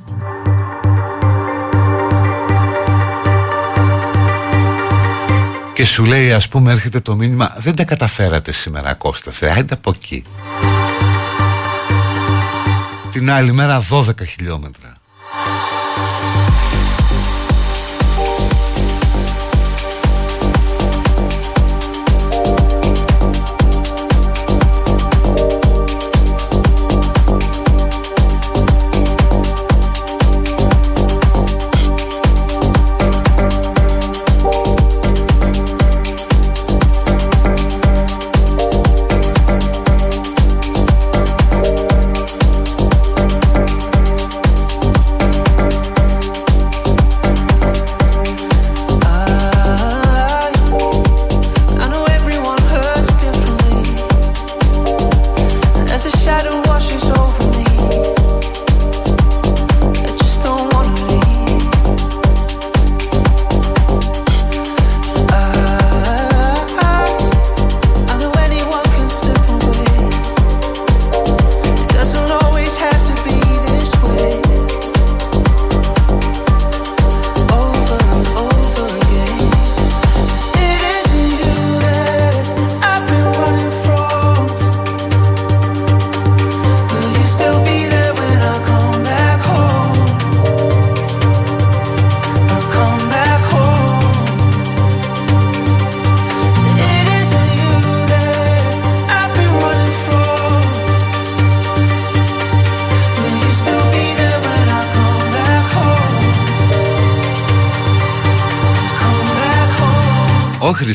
Και 5.74 5.86
σου 5.86 6.06
λέει 6.06 6.34
ας 6.34 6.48
πούμε 6.48 6.72
έρχεται 6.72 7.00
το 7.00 7.16
μήνυμα 7.16 7.56
Δεν 7.58 7.76
τα 7.76 7.84
καταφέρατε 7.84 8.52
σήμερα 8.52 8.94
Κώστας 8.94 9.42
ε, 9.42 9.54
Άντε 9.58 9.74
από 9.74 9.92
εκεί 9.96 10.24
Την 13.12 13.32
άλλη 13.32 13.52
μέρα 13.52 13.84
12 13.90 14.04
χιλιόμετρα 14.28 14.94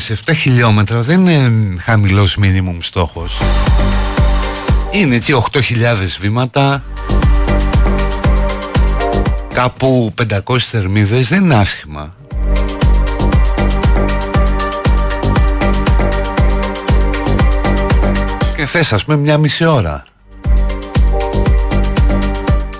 Χρήση 0.09 0.23
7 0.25 0.33
χιλιόμετρα 0.35 1.01
δεν 1.01 1.27
είναι 1.27 1.79
χαμηλός 1.79 2.35
μίνιμουμ 2.35 2.77
στόχος. 2.81 3.37
Είναι 4.91 5.15
εκεί 5.15 5.33
8.000 5.51 5.61
βήματα. 6.19 6.83
Κάπου 9.53 10.13
500 10.45 10.57
θερμίδες 10.59 11.27
δεν 11.27 11.43
είναι 11.43 11.55
άσχημα. 11.55 12.15
Και 18.55 18.65
θες 18.65 18.93
ας 18.93 19.05
πούμε 19.05 19.17
μια 19.17 19.37
μισή 19.37 19.65
ώρα. 19.65 20.03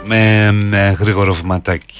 Με, 0.05 0.51
με 0.51 0.97
γρήγορο 0.99 1.33
βηματάκι 1.33 1.98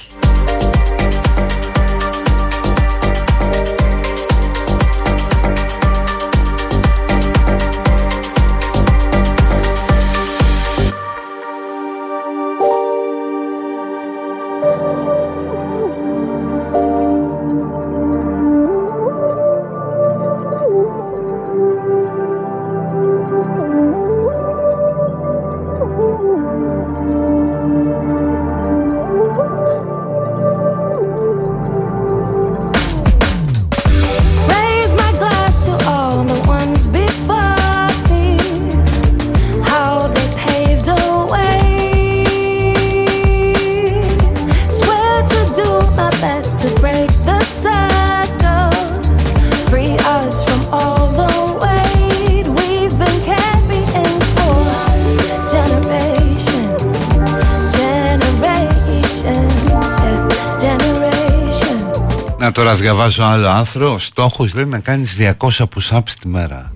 τώρα 63.20 63.32
διαβάζω 63.32 63.48
άλλο 63.48 63.48
άθρο 63.48 63.98
Στόχος 63.98 64.54
λέει 64.54 64.64
να 64.64 64.78
κάνεις 64.78 65.16
200 65.18 65.64
push-ups 65.64 66.10
τη 66.20 66.28
μέρα 66.28 66.72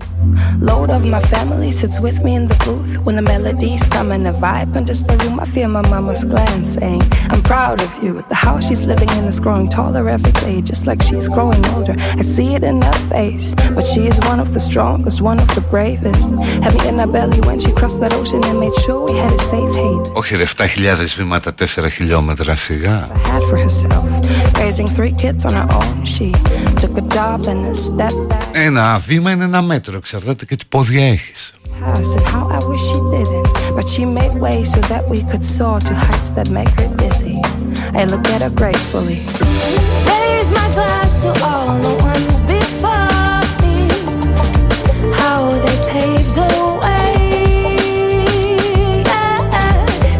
Load 0.67 0.89
of 0.89 1.03
my 1.05 1.19
family 1.33 1.71
sits 1.71 1.99
with 1.99 2.17
me 2.25 2.33
in 2.39 2.47
the 2.47 2.57
booth 2.65 2.93
when 3.05 3.15
the 3.19 3.25
melodies 3.33 3.83
come 3.95 4.09
in 4.17 4.25
a 4.25 4.33
vibe 4.43 4.71
and 4.77 4.85
just 4.91 5.03
the 5.07 5.15
room. 5.21 5.35
I 5.45 5.47
feel 5.53 5.69
my 5.77 5.85
mama's 5.93 6.23
glance 6.31 6.69
saying, 6.79 7.03
I'm 7.31 7.43
proud 7.53 7.77
of 7.85 7.91
you. 8.03 8.11
The 8.44 8.44
house 8.44 8.68
she's 8.68 8.84
living 8.86 9.08
in 9.18 9.24
is 9.24 9.40
growing 9.40 9.68
taller 9.68 10.08
every 10.08 10.32
day, 10.32 10.60
just 10.60 10.86
like 10.86 11.00
she's 11.02 11.28
growing 11.28 11.64
older. 11.74 11.94
I 12.20 12.22
see 12.22 12.54
it 12.54 12.62
in 12.62 12.82
her 12.82 12.98
face, 13.08 13.54
but 13.74 13.84
she 13.86 14.06
is 14.06 14.18
one 14.30 14.40
of 14.40 14.52
the 14.52 14.60
strongest, 14.60 15.20
one 15.22 15.38
of 15.38 15.48
the 15.54 15.62
bravest. 15.72 16.28
Had 16.64 16.74
me 16.74 16.88
in 16.88 16.98
her 16.98 17.06
belly 17.06 17.40
when 17.40 17.58
she 17.58 17.72
crossed 17.72 18.00
that 18.00 18.12
ocean 18.12 18.44
and 18.44 18.58
made 18.60 18.74
sure 18.84 19.06
we 19.06 19.16
had 19.16 19.32
a 19.32 19.38
safe 19.38 19.74
haven. 19.74 20.12
Όχι 20.12 20.36
ρε 20.36 20.44
7.000 20.44 20.46
βήματα 21.16 21.54
4 21.58 21.90
χιλιόμετρα 21.90 22.56
σιγά 22.56 23.08
Had 23.24 23.42
for 23.42 23.58
herself, 23.58 24.04
raising 24.58 24.86
three 24.86 25.12
kids 25.12 25.44
on 25.44 25.52
her 25.52 25.68
own. 25.80 26.04
She 26.04 26.32
took 26.80 26.96
a 26.98 27.06
job 27.16 27.46
and 27.46 27.66
a 27.66 27.74
step 27.74 28.14
back. 28.28 28.44
Ένα 28.52 28.98
βήμα 28.98 29.30
είναι 29.30 29.44
ένα 29.44 29.62
μέτρο 29.62 29.96
Εξαρτάται 29.96 30.44
και 30.44 30.56
τι 30.56 30.64
πόδια 30.68 31.08
έχεις 31.08 31.54
past 31.80 32.16
and 32.16 32.26
how 32.26 32.46
I 32.48 32.60
wish 32.68 32.82
she 32.90 33.00
didn't. 33.14 33.48
But 33.76 33.88
she 33.88 34.04
made 34.04 34.34
way 34.46 34.64
so 34.64 34.80
that 34.92 35.08
we 35.08 35.22
could 35.30 35.44
soar 35.44 35.80
to 35.80 35.94
heights 35.94 36.30
that 36.32 36.48
make 36.50 36.72
her 36.80 36.90
dizzy. 37.95 38.01
I 38.01 38.15
look 38.15 38.27
at 38.27 38.41
her 38.41 38.49
gratefully. 38.49 39.19
Raise 40.11 40.51
my 40.51 40.67
glass 40.75 41.11
to 41.23 41.29
all 41.47 41.79
the 41.85 41.93
ones 42.03 42.37
before 42.41 43.41
me. 43.61 43.77
How 45.19 45.49
they 45.63 45.77
paved 45.91 46.35
the 46.35 46.51
way. 46.81 47.13
Yeah. 49.03 49.39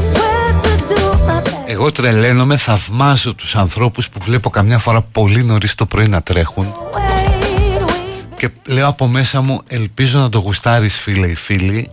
Swear 0.09 0.47
to 0.63 0.71
do 0.91 1.01
my 1.27 1.41
best. 1.43 1.67
Εγώ 1.67 1.91
τρελαίνομαι, 1.91 2.57
θαυμάζω 2.57 3.33
τους 3.33 3.55
ανθρώπους 3.55 4.09
που 4.09 4.19
βλέπω 4.23 4.49
καμιά 4.49 4.79
φορά 4.79 5.01
πολύ 5.01 5.43
νωρίς 5.43 5.75
το 5.75 5.85
πρωί 5.85 6.07
να 6.07 6.21
τρέχουν 6.21 6.65
Wait, 6.91 7.81
we've 7.81 8.35
και 8.37 8.49
λέω 8.65 8.87
από 8.87 9.07
μέσα 9.07 9.41
μου 9.41 9.61
ελπίζω 9.67 10.19
να 10.19 10.29
το 10.29 10.39
γουστάρεις 10.39 10.99
φίλε 10.99 11.27
ή 11.27 11.35
φίλοι 11.35 11.89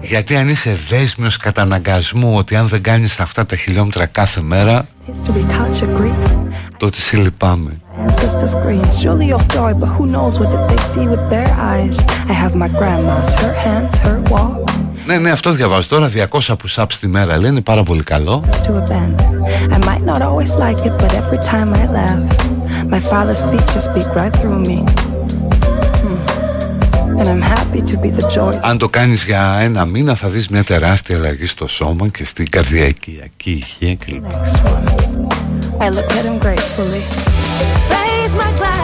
γιατί 0.00 0.36
αν 0.36 0.48
είσαι 0.48 0.78
δέσμιος 0.88 1.36
καταναγκασμού 1.36 2.34
ότι 2.36 2.56
αν 2.56 2.68
δεν 2.68 2.82
κάνεις 2.82 3.20
αυτά 3.20 3.46
τα 3.46 3.56
χιλιόμετρα 3.56 4.06
κάθε 4.06 4.40
μέρα 4.40 4.86
τότε 6.76 6.96
σε 6.96 7.16
λυπάμαι. 7.16 7.70
Ναι, 15.06 15.18
ναι, 15.18 15.30
αυτό 15.30 15.50
διαβάζω 15.50 15.88
τώρα. 15.88 16.10
200 16.30 16.58
που 16.58 16.68
σάπς 16.68 16.98
τη 16.98 17.06
μέρα 17.06 17.40
λένε 17.40 17.60
πάρα 17.60 17.82
πολύ 17.82 18.02
καλό. 18.02 18.44
Αν 28.60 28.78
το 28.78 28.88
κάνεις 28.88 29.24
για 29.24 29.58
ένα 29.60 29.84
μήνα 29.84 30.14
θα 30.14 30.28
δεις 30.28 30.48
μια 30.48 30.64
τεράστια 30.64 31.16
αλλαγή 31.16 31.46
στο 31.46 31.66
σώμα 31.66 32.08
και 32.08 32.24
στην 32.24 32.50
καρδιακή 32.50 33.20
ηχεία 33.44 33.94
κλπ. 33.94 34.24
Next 34.24 34.56
one. 34.64 34.86
I 35.80 35.88
look 35.96 36.10
at 36.18 36.24
him 36.28 36.38
gratefully. 36.44 37.02
raise 38.28 38.34
my 38.36 38.52
glass 38.58 38.77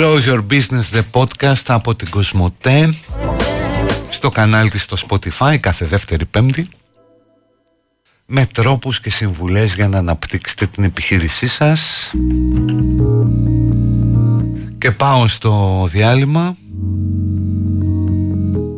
Grow 0.00 0.20
Your 0.26 0.42
Business 0.50 0.96
The 0.96 1.02
Podcast 1.12 1.62
από 1.66 1.94
την 1.94 2.10
Κοσμοτέ. 2.10 2.94
Στο 4.08 4.28
κανάλι 4.28 4.70
της 4.70 4.82
στο 4.82 4.96
Spotify 5.08 5.56
κάθε 5.60 5.84
δεύτερη 5.84 6.24
πέμπτη. 6.24 6.68
Με 8.26 8.46
τρόπους 8.46 9.00
και 9.00 9.10
συμβουλές 9.10 9.74
για 9.74 9.88
να 9.88 9.98
αναπτύξετε 9.98 10.66
την 10.66 10.84
επιχείρησή 10.84 11.46
σας. 11.46 12.12
Και 14.78 14.90
πάω 14.90 15.28
στο 15.28 15.84
διάλειμμα 15.90 16.56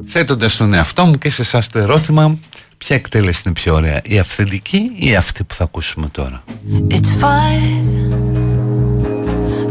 θέτοντας 0.06 0.56
τον 0.56 0.74
εαυτό 0.74 1.04
μου 1.04 1.18
και 1.18 1.30
σε 1.30 1.42
εσάς 1.42 1.68
το 1.68 1.78
ερώτημα 1.78 2.38
ποια 2.78 2.96
εκτέλεση 2.96 3.42
είναι 3.44 3.54
πιο 3.54 3.74
ωραία 3.74 4.00
η 4.04 4.18
αυθεντική 4.18 4.92
ή 4.94 5.16
αυτή 5.16 5.44
που 5.44 5.54
θα 5.54 5.64
ακούσουμε 5.64 6.08
τώρα; 6.08 6.44
It's 6.88 7.12
five, 7.22 7.84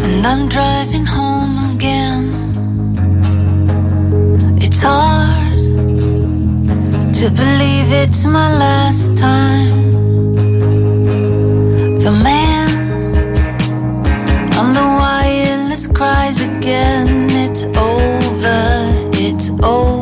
and 0.06 0.26
I'm 0.26 0.48
driving 0.56 1.06
home 1.16 1.29
again. 1.80 2.26
It's 4.62 4.84
hard 4.84 5.60
to 7.20 7.26
believe 7.42 7.90
it's 8.04 8.26
my 8.26 8.50
last 8.64 9.16
time. 9.16 9.92
The 12.06 12.12
man 12.28 12.70
on 14.60 14.74
the 14.74 14.88
wireless 15.02 15.88
cries 15.88 16.42
again. 16.42 17.28
It's 17.46 17.64
over, 17.64 18.62
it's 19.14 19.50
over. 19.64 19.99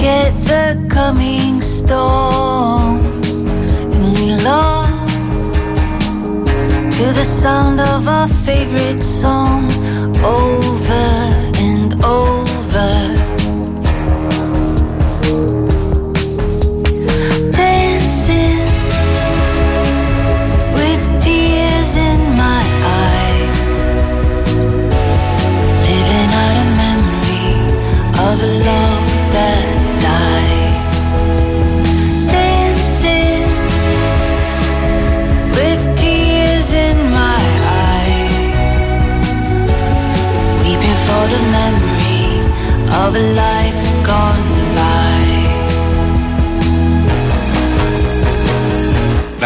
Forget 0.00 0.32
the 0.44 0.86
coming 0.88 1.60
storm. 1.60 3.00
And 3.92 4.16
we 4.16 4.34
long 4.42 5.06
to 6.90 7.04
the 7.18 7.24
sound 7.24 7.80
of 7.80 8.08
our 8.08 8.26
favorite 8.26 9.02
song 9.02 9.70
over 10.24 10.92
and 11.58 12.02
over. 12.02 12.39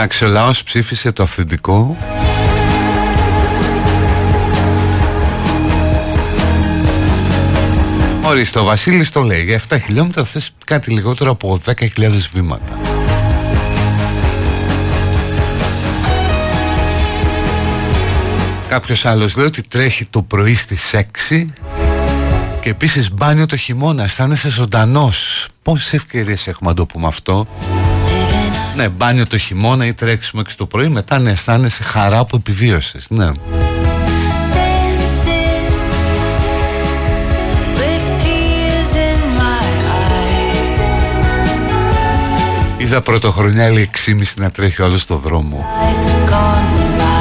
Εντάξει, 0.05 0.24
ο 0.24 0.28
λαός 0.28 0.62
ψήφισε 0.62 1.12
το 1.12 1.22
αυθεντικό 1.22 1.97
Ορίστε, 8.24 8.59
ο 8.59 8.64
Βασίλης 8.64 9.10
το 9.10 9.22
λέει 9.22 9.43
Για 9.43 9.60
7 9.68 9.76
χιλιόμετρα 9.85 10.24
θες 10.24 10.55
κάτι 10.66 10.90
λιγότερο 10.90 11.31
από 11.31 11.60
10.000 11.64 12.10
βήματα. 12.32 12.78
Κάποιος 18.68 19.05
άλλος 19.05 19.36
λέει 19.36 19.47
ότι 19.47 19.62
τρέχει 19.62 20.05
το 20.05 20.22
πρωί 20.22 20.55
στις 20.55 20.94
6 21.31 21.47
Και 22.60 22.70
επίσης 22.70 23.12
μπάνιο 23.12 23.47
το 23.47 23.56
χειμώνα 23.56 24.02
Αισθάνεσαι 24.02 24.48
ζωντανός. 24.48 25.48
Πόσες 25.62 25.93
ευκαιρίες 25.93 26.47
έχουμε 26.47 26.70
να 26.70 26.76
το 26.76 26.86
πούμε 26.86 27.06
αυτό; 27.06 27.47
Ναι, 28.77 28.89
μπάνιο 28.89 29.27
το 29.27 29.39
χειμώνα 29.39 29.87
ή 29.87 29.95
τρέξιμο 29.95 30.43
6 30.43 30.47
το 30.57 30.67
πρωί, 30.67 30.89
μετά 30.89 31.19
να 31.19 31.31
αισθάνεσαι 31.31 31.83
χαρά 31.83 32.25
που 32.25 32.37
επιβίωσες. 32.37 33.07
Ναι. 33.09 33.31
Dancing 34.55 35.69
with 37.79 38.07
tears 38.23 38.95
in 39.09 39.21
my 39.39 39.65
eyes. 39.99 40.43
Είδα 42.79 43.01
πρωτοχρονιά 43.01 43.67
άλλη 43.67 43.91
6,5 44.07 44.23
να 44.37 44.51
τρέχει 44.51 44.83
όλο 44.83 44.97
στο 44.97 45.17
δρόμο. 45.17 45.65
Life 45.81 46.31
gone 46.31 46.99
by. 46.99 47.15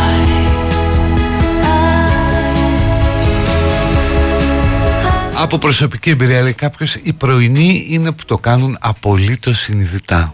Από 5.35 5.57
προσωπική 5.57 6.09
εμπειρία 6.09 6.41
λέει 6.41 6.53
κάποιος, 6.53 6.95
οι 7.01 7.13
πρωινοί 7.13 7.85
είναι 7.89 8.11
που 8.11 8.25
το 8.25 8.37
κάνουν 8.37 8.77
απολύτως 8.79 9.59
συνειδητά. 9.59 10.33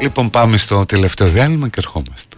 Λοιπόν 0.00 0.30
πάμε 0.30 0.56
στο 0.56 0.86
τελευταίο 0.86 1.28
διάλειμμα 1.28 1.68
και 1.68 1.78
ερχόμαστε. 1.78 2.36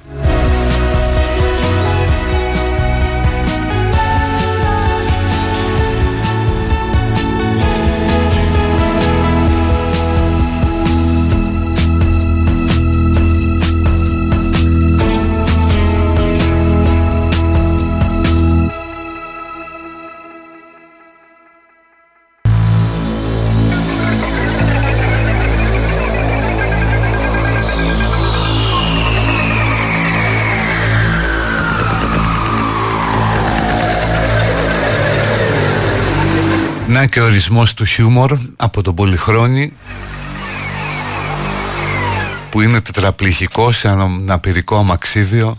Και 37.13 37.21
ο 37.21 37.25
ορισμός 37.25 37.75
του 37.75 37.85
χιούμορ 37.85 38.39
από 38.57 38.83
τον 38.83 38.95
Πολυχρόνη 38.95 39.73
που 42.51 42.61
είναι 42.61 42.81
τετραπληγικό 42.81 43.73
σε 43.73 43.89
αναπηρικό 43.89 44.77
αμαξίδιο. 44.77 45.59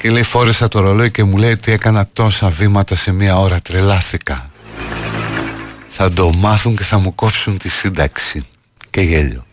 Και 0.00 0.10
λέει 0.10 0.22
φόρεσα 0.22 0.68
το 0.68 0.80
ρολόι 0.80 1.10
και 1.10 1.24
μου 1.24 1.36
λέει 1.36 1.52
ότι 1.52 1.72
έκανα 1.72 2.08
τόσα 2.12 2.48
βήματα 2.48 2.94
σε 2.94 3.12
μία 3.12 3.38
ώρα 3.38 3.60
τρελάθηκα. 3.60 4.50
Θα 5.88 6.12
το 6.12 6.32
μάθουν 6.32 6.76
και 6.76 6.84
θα 6.84 6.98
μου 6.98 7.14
κόψουν 7.14 7.58
τη 7.58 7.68
σύνταξη. 7.68 8.46
Και 8.90 9.00
γέλιο. 9.00 9.46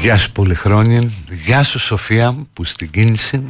Γεια 0.00 0.16
σου 0.16 0.32
Πολυχρόνη 0.32 1.16
Γεια 1.44 1.62
σου 1.62 1.78
Σοφία 1.78 2.36
που 2.52 2.64
στην 2.64 2.90
κίνηση 2.90 3.42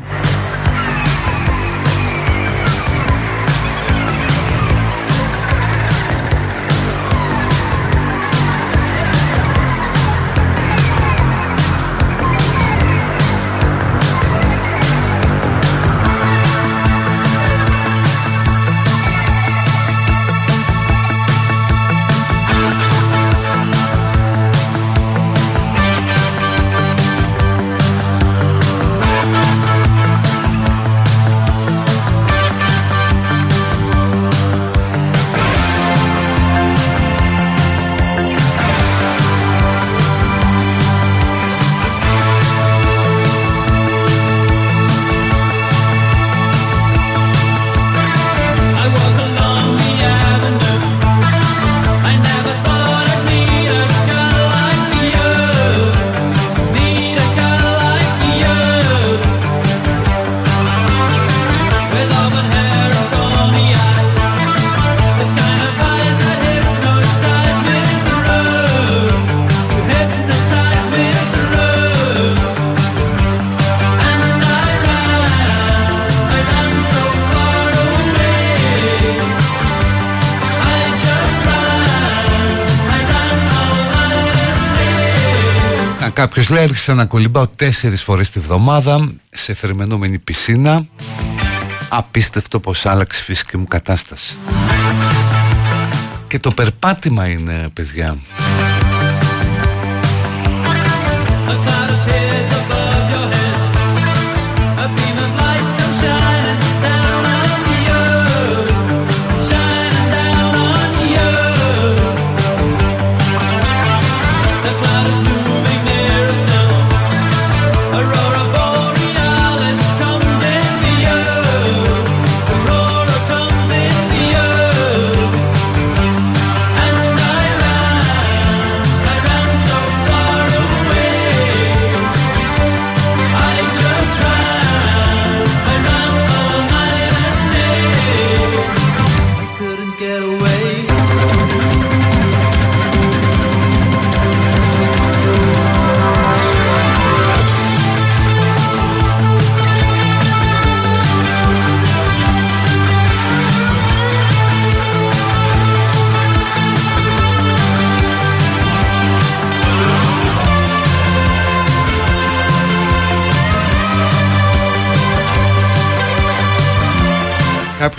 άρχισα 86.73 86.95
να 86.95 87.05
κολυμπάω 87.05 87.47
τέσσερις 87.47 88.03
φορές 88.03 88.31
τη 88.31 88.41
βδομάδα 88.41 89.13
σε 89.31 89.55
θερμενόμενη 89.55 90.19
πισίνα. 90.19 90.87
Απίστευτο 91.89 92.61
πως 92.61 92.87
άλλαξε 92.87 93.21
η 93.21 93.25
φυσική 93.25 93.57
μου 93.57 93.67
κατάσταση. 93.67 94.35
Και 96.29 96.39
το 96.39 96.51
περπάτημα 96.51 97.27
είναι 97.29 97.69
παιδιά 97.73 98.17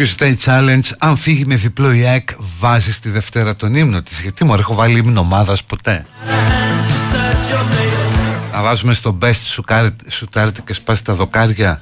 Κάποιος 0.03 0.19
ζητάει 0.19 0.37
challenge 0.45 0.89
Αν 0.97 1.17
φύγει 1.17 1.45
με 1.45 1.55
διπλό 1.55 1.93
η 1.93 2.05
ΑΕΚ 2.05 2.29
Βάζεις 2.59 2.99
τη 2.99 3.09
Δευτέρα 3.09 3.55
τον 3.55 3.75
ύμνο 3.75 4.01
της. 4.01 4.19
Γιατί 4.19 4.43
μου 4.43 4.53
έχω 4.53 4.73
βάλει 4.75 4.97
ύμνο 4.97 5.19
ομάδας 5.19 5.63
ποτέ. 5.63 6.05
Να 8.53 8.61
βάζουμε 8.61 8.93
στο 8.93 9.17
best 9.21 9.41
σου, 9.43 9.61
κάρ- 9.61 10.11
σου 10.11 10.25
τάρτη 10.25 10.61
και 10.61 10.73
σπάσει 10.73 11.03
τα 11.03 11.13
δοκάρια. 11.13 11.81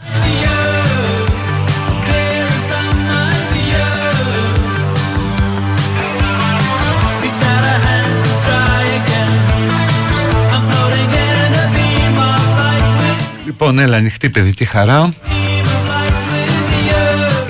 Λοιπόν 13.46 13.80
έλα 13.80 13.98
ανοιχτή 13.98 14.30
παιδική 14.30 14.66
χαρά 14.66 15.14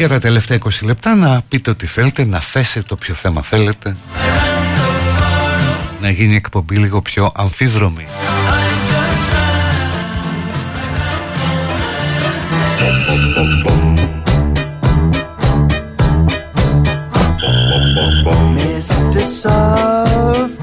Για 0.02 0.10
τα 0.10 0.19
τελευταία 0.19 0.57
20 0.57 0.69
λεπτά 0.82 1.15
να 1.15 1.41
πείτε 1.49 1.69
ό,τι 1.69 1.88
θέλετε 1.88 2.26
Να 2.26 2.40
θέσετε 2.40 2.94
όποιο 2.94 3.14
θέμα 3.14 3.41
θέλετε 3.41 3.95
Να 6.02 6.10
γίνει 6.10 6.34
η 6.34 6.36
εκπομπή 6.36 6.76
λίγο 6.76 7.02
πιο 7.02 7.32
αμφίδρομη 7.36 8.06
Mr. 18.56 19.22
Soft, 19.41 20.56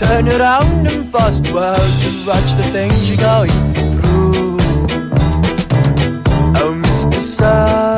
turn 0.00 0.28
around 0.36 0.86
and 0.92 1.02
bust 1.12 1.44
world 1.54 1.92
to 2.02 2.08
watch 2.28 2.50
the 2.60 2.66
things 2.74 2.98
you're 3.08 3.24
going 3.32 3.60
through. 3.94 4.58
Oh, 6.60 6.72
Mr. 6.84 7.20
Soft, 7.36 7.93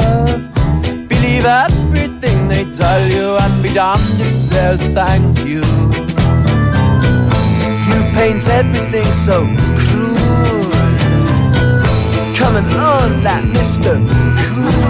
believe 1.36 1.46
everything 1.46 2.48
they 2.48 2.64
tell 2.74 3.06
you 3.08 3.36
and 3.36 3.62
be 3.62 3.72
damned 3.72 4.00
if 4.20 4.50
they'll 4.50 4.78
thank 4.94 5.38
you. 5.40 5.62
You 7.88 7.98
paint 8.14 8.46
everything 8.48 9.06
so 9.12 9.44
cruel. 9.76 10.14
Coming 12.36 12.64
on 12.74 13.22
that 13.22 13.44
Mr. 13.44 13.96
Cool. 14.44 14.86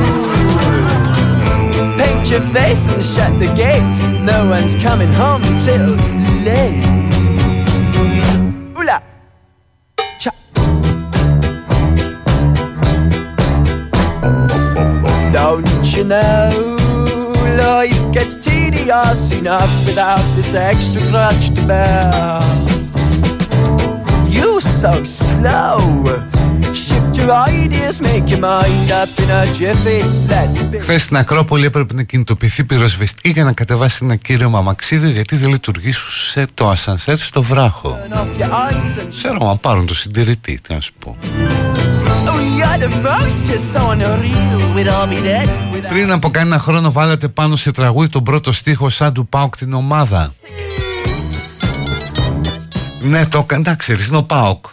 Paint 1.98 2.30
your 2.30 2.42
face 2.52 2.88
and 2.88 3.04
shut 3.04 3.38
the 3.40 3.52
gate. 3.54 3.98
No 4.22 4.48
one's 4.48 4.76
coming 4.76 5.12
home 5.12 5.42
till 5.64 5.96
late. 6.44 7.05
Tedious 19.06 19.30
enough 19.32 19.86
without 19.86 20.24
this 20.36 20.54
extra 20.54 21.00
crutch 21.10 21.50
to 21.54 21.62
bear? 21.66 22.40
You 24.26 24.60
so 24.60 24.92
slow. 25.04 25.78
Shift 26.74 27.16
your 27.16 27.30
ideas, 27.32 28.00
make 28.02 28.28
your 28.28 28.40
mind 28.40 28.90
up 28.90 29.08
in 29.22 29.30
a 29.30 29.46
jiffy. 29.52 30.02
Let's 30.28 30.62
be. 30.72 30.80
Χθες 30.80 31.02
στην 31.02 31.16
Ακρόπολη 31.16 31.64
έπρεπε 31.64 31.94
να 31.94 32.02
κινητοποιηθεί 32.02 32.64
πυροσβεστική 32.64 33.30
για 33.30 33.44
να 33.44 33.52
κατεβάσει 33.52 33.98
ένα 34.02 34.16
κύριο 34.16 34.50
μαμαξίδι 34.50 35.10
γιατί 35.10 35.36
δεν 35.36 35.50
λειτουργήσε 35.50 36.46
το 36.54 36.68
ασανσέρ 36.68 37.18
στο 37.18 37.42
βράχο. 37.42 37.98
Turn 38.08 38.16
off 38.16 38.42
your 38.42 38.50
eyes 38.50 38.98
and 39.00 39.08
Ξέρω 39.10 39.50
αν 39.50 39.60
πάρουν 39.60 39.86
το 39.86 39.94
συντηρητή, 39.94 40.60
τι 40.62 40.74
να 40.74 40.80
σου 40.80 40.92
πω. 40.98 41.16
Πριν 45.88 46.12
από 46.12 46.30
κανένα 46.30 46.58
χρόνο 46.58 46.92
βάλατε 46.92 47.28
πάνω 47.28 47.56
σε 47.56 47.70
τραγούδι 47.72 48.08
τον 48.08 48.24
πρώτο 48.24 48.52
στίχο 48.52 48.88
σαν 48.88 49.12
του 49.12 49.26
ΠΑΟΚ 49.26 49.56
την 49.56 49.72
ομάδα. 49.72 50.34
Ναι, 53.00 53.26
το 53.26 53.38
έκανε, 53.38 53.60
εντάξει, 53.60 53.96
είναι 54.08 54.16
ο 54.16 54.22
ΠΑΟΚ. 54.22 54.66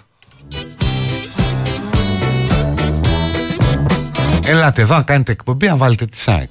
Ελάτε 4.45 4.81
εδώ 4.81 4.95
να 4.95 5.01
κάνετε 5.01 5.31
εκπομπή, 5.31 5.67
να 5.67 5.75
βάλετε 5.75 6.05
τη 6.05 6.17
ΣΑΕΚ. 6.17 6.49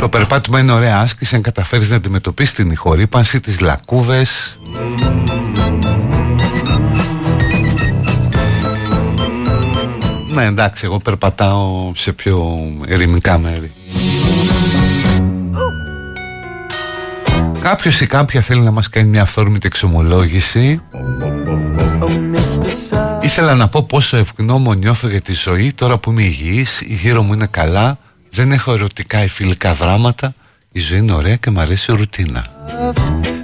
Το 0.00 0.08
περπάτημα 0.08 0.58
είναι 0.58 0.72
ωραία 0.72 0.98
άσκηση 1.00 1.34
αν 1.34 1.42
καταφέρεις 1.42 1.90
να 1.90 1.96
αντιμετωπίσεις 1.96 2.54
την 2.54 2.70
ηχορύπανση, 2.70 3.40
τις 3.40 3.60
λακκούβες 3.60 4.58
Ναι 10.34 10.44
εντάξει 10.44 10.84
εγώ 10.84 10.98
περπατάω 10.98 11.92
σε 11.94 12.12
πιο 12.12 12.58
ερημικά 12.86 13.38
μέρη 13.38 13.72
Κάποιος 17.60 18.00
ή 18.00 18.06
κάποια 18.06 18.40
θέλει 18.40 18.60
να 18.60 18.70
μας 18.70 18.88
κάνει 18.88 19.08
μια 19.08 19.22
αυθόρμητη 19.22 19.66
εξομολόγηση 19.66 20.82
Oh, 22.02 22.06
Mr. 22.06 22.70
Sun. 22.90 23.24
Ήθελα 23.24 23.54
να 23.54 23.68
πω 23.68 23.82
πόσο 23.82 24.16
ευγνώμων 24.16 24.78
νιώθω 24.78 25.08
για 25.08 25.20
τη 25.20 25.32
ζωή 25.32 25.72
τώρα 25.72 25.98
που 25.98 26.10
είμαι 26.10 26.22
υγιής, 26.22 26.80
η 26.80 26.94
γύρω 26.94 27.22
μου 27.22 27.32
είναι 27.32 27.46
καλά, 27.46 27.98
δεν 28.30 28.52
έχω 28.52 28.72
ερωτικά 28.72 29.24
ή 29.24 29.28
φιλικά 29.28 29.72
δράματα, 29.72 30.34
η 30.72 30.80
ζωή 30.80 30.98
είναι 30.98 31.12
ωραία 31.12 31.36
και 31.36 31.50
μου 31.50 31.60
αρέσει 31.60 31.92
η 31.92 31.96
ρουτίνα. 31.96 32.46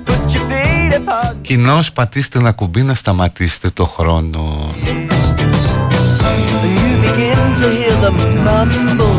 Put 0.04 0.32
your 0.32 0.36
feet 0.36 0.92
upon. 0.92 1.34
Κοινώς 1.42 1.92
πατήστε 1.92 2.38
ένα 2.38 2.52
κουμπί 2.52 2.82
να 2.82 2.94
σταματήσετε 2.94 3.70
το 3.70 3.84
χρόνο. 3.86 4.70
And 6.28 6.42
you 6.50 6.96
begin 7.06 7.42
to 7.60 7.66
hear 7.78 7.96
them 8.04 8.16
mumble. 8.46 9.16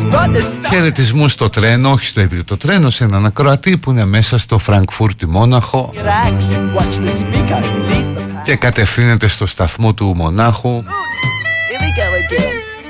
Spot 0.00 0.28
the 0.34 0.40
stuff. 0.40 0.68
Χαιρετισμούς 0.70 1.32
στο 1.32 1.50
τρένο, 1.50 1.90
όχι 1.90 2.06
στο 2.06 2.20
ίδιο 2.20 2.44
το 2.44 2.56
τρένο, 2.56 2.90
σε 2.90 3.04
έναν 3.04 3.26
ακροατή 3.26 3.78
που 3.78 3.90
είναι 3.90 4.04
μέσα 4.04 4.38
στο 4.38 4.58
Φραγκφούρτη 4.58 5.26
Μόναχο 5.26 5.92
Relax 5.94 6.54
and 6.54 6.78
watch 6.78 6.96
the 7.06 7.10
speaker 7.10 7.62
lead 7.62 8.16
the 8.16 8.20
pack. 8.20 8.42
και 8.44 8.56
κατευθύνεται 8.56 9.26
στο 9.26 9.46
σταθμό 9.46 9.94
του 9.94 10.12
Μονάχου, 10.16 10.82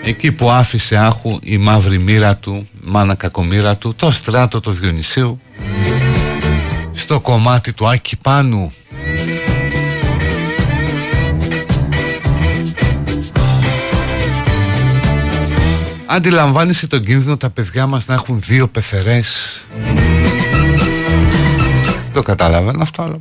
εκεί 0.09 0.33
που 0.33 0.51
άφησε 0.51 0.97
άχου 0.97 1.39
η 1.43 1.59
μαύρη 1.59 1.99
μοίρα 1.99 2.37
του, 2.37 2.69
μάνα 2.83 3.15
κακομοίρα 3.15 3.77
του, 3.77 3.95
το 3.95 4.11
στράτο 4.11 4.61
του 4.61 4.71
Διονυσίου, 4.71 5.41
στο 6.93 7.21
κομμάτι 7.21 7.73
του 7.73 7.89
Άκη 7.89 8.17
Πάνου. 8.17 8.73
Αντιλαμβάνεσαι 16.07 16.87
τον 16.87 17.01
κίνδυνο 17.01 17.37
τα 17.37 17.51
παιδιά 17.51 17.87
μας 17.87 18.07
να 18.07 18.15
έχουν 18.15 18.41
δύο 18.41 18.69
πεθερές 18.69 19.61
Το 22.13 22.23
καταλαβαίνω 22.23 22.83
αυτό 22.83 23.03
αλλά 23.03 23.21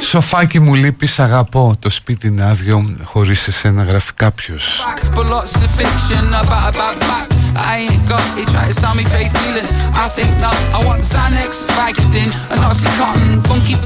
Σοφάκι 0.00 0.60
μου, 0.60 0.74
λείπεις. 0.74 1.18
Αγαπώ 1.18 1.76
το 1.78 1.90
σπίτι, 1.90 2.34
άδειο 2.40 2.96
Χωρίς 3.04 3.48
εσένα, 3.48 3.82
γράφει 3.82 4.12
κάποιος. 4.12 4.86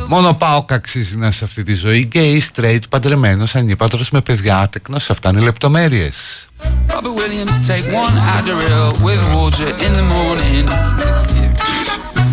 Μόνο 0.09 0.35
πάω 0.35 0.65
καξίζει 0.65 1.17
να 1.17 1.31
σε 1.31 1.45
αυτή 1.45 1.63
τη 1.63 1.75
ζωή. 1.75 2.01
Γκέι, 2.01 2.43
straight, 2.55 2.81
παντρεμένος. 2.89 3.57
Ανύπατρο 3.57 4.01
με 4.11 4.21
παιδιά, 4.21 4.59
άτεκνος. 4.59 5.11
Αυτά 5.11 5.29
είναι 5.29 5.41
λεπτομέρειες. 5.41 6.49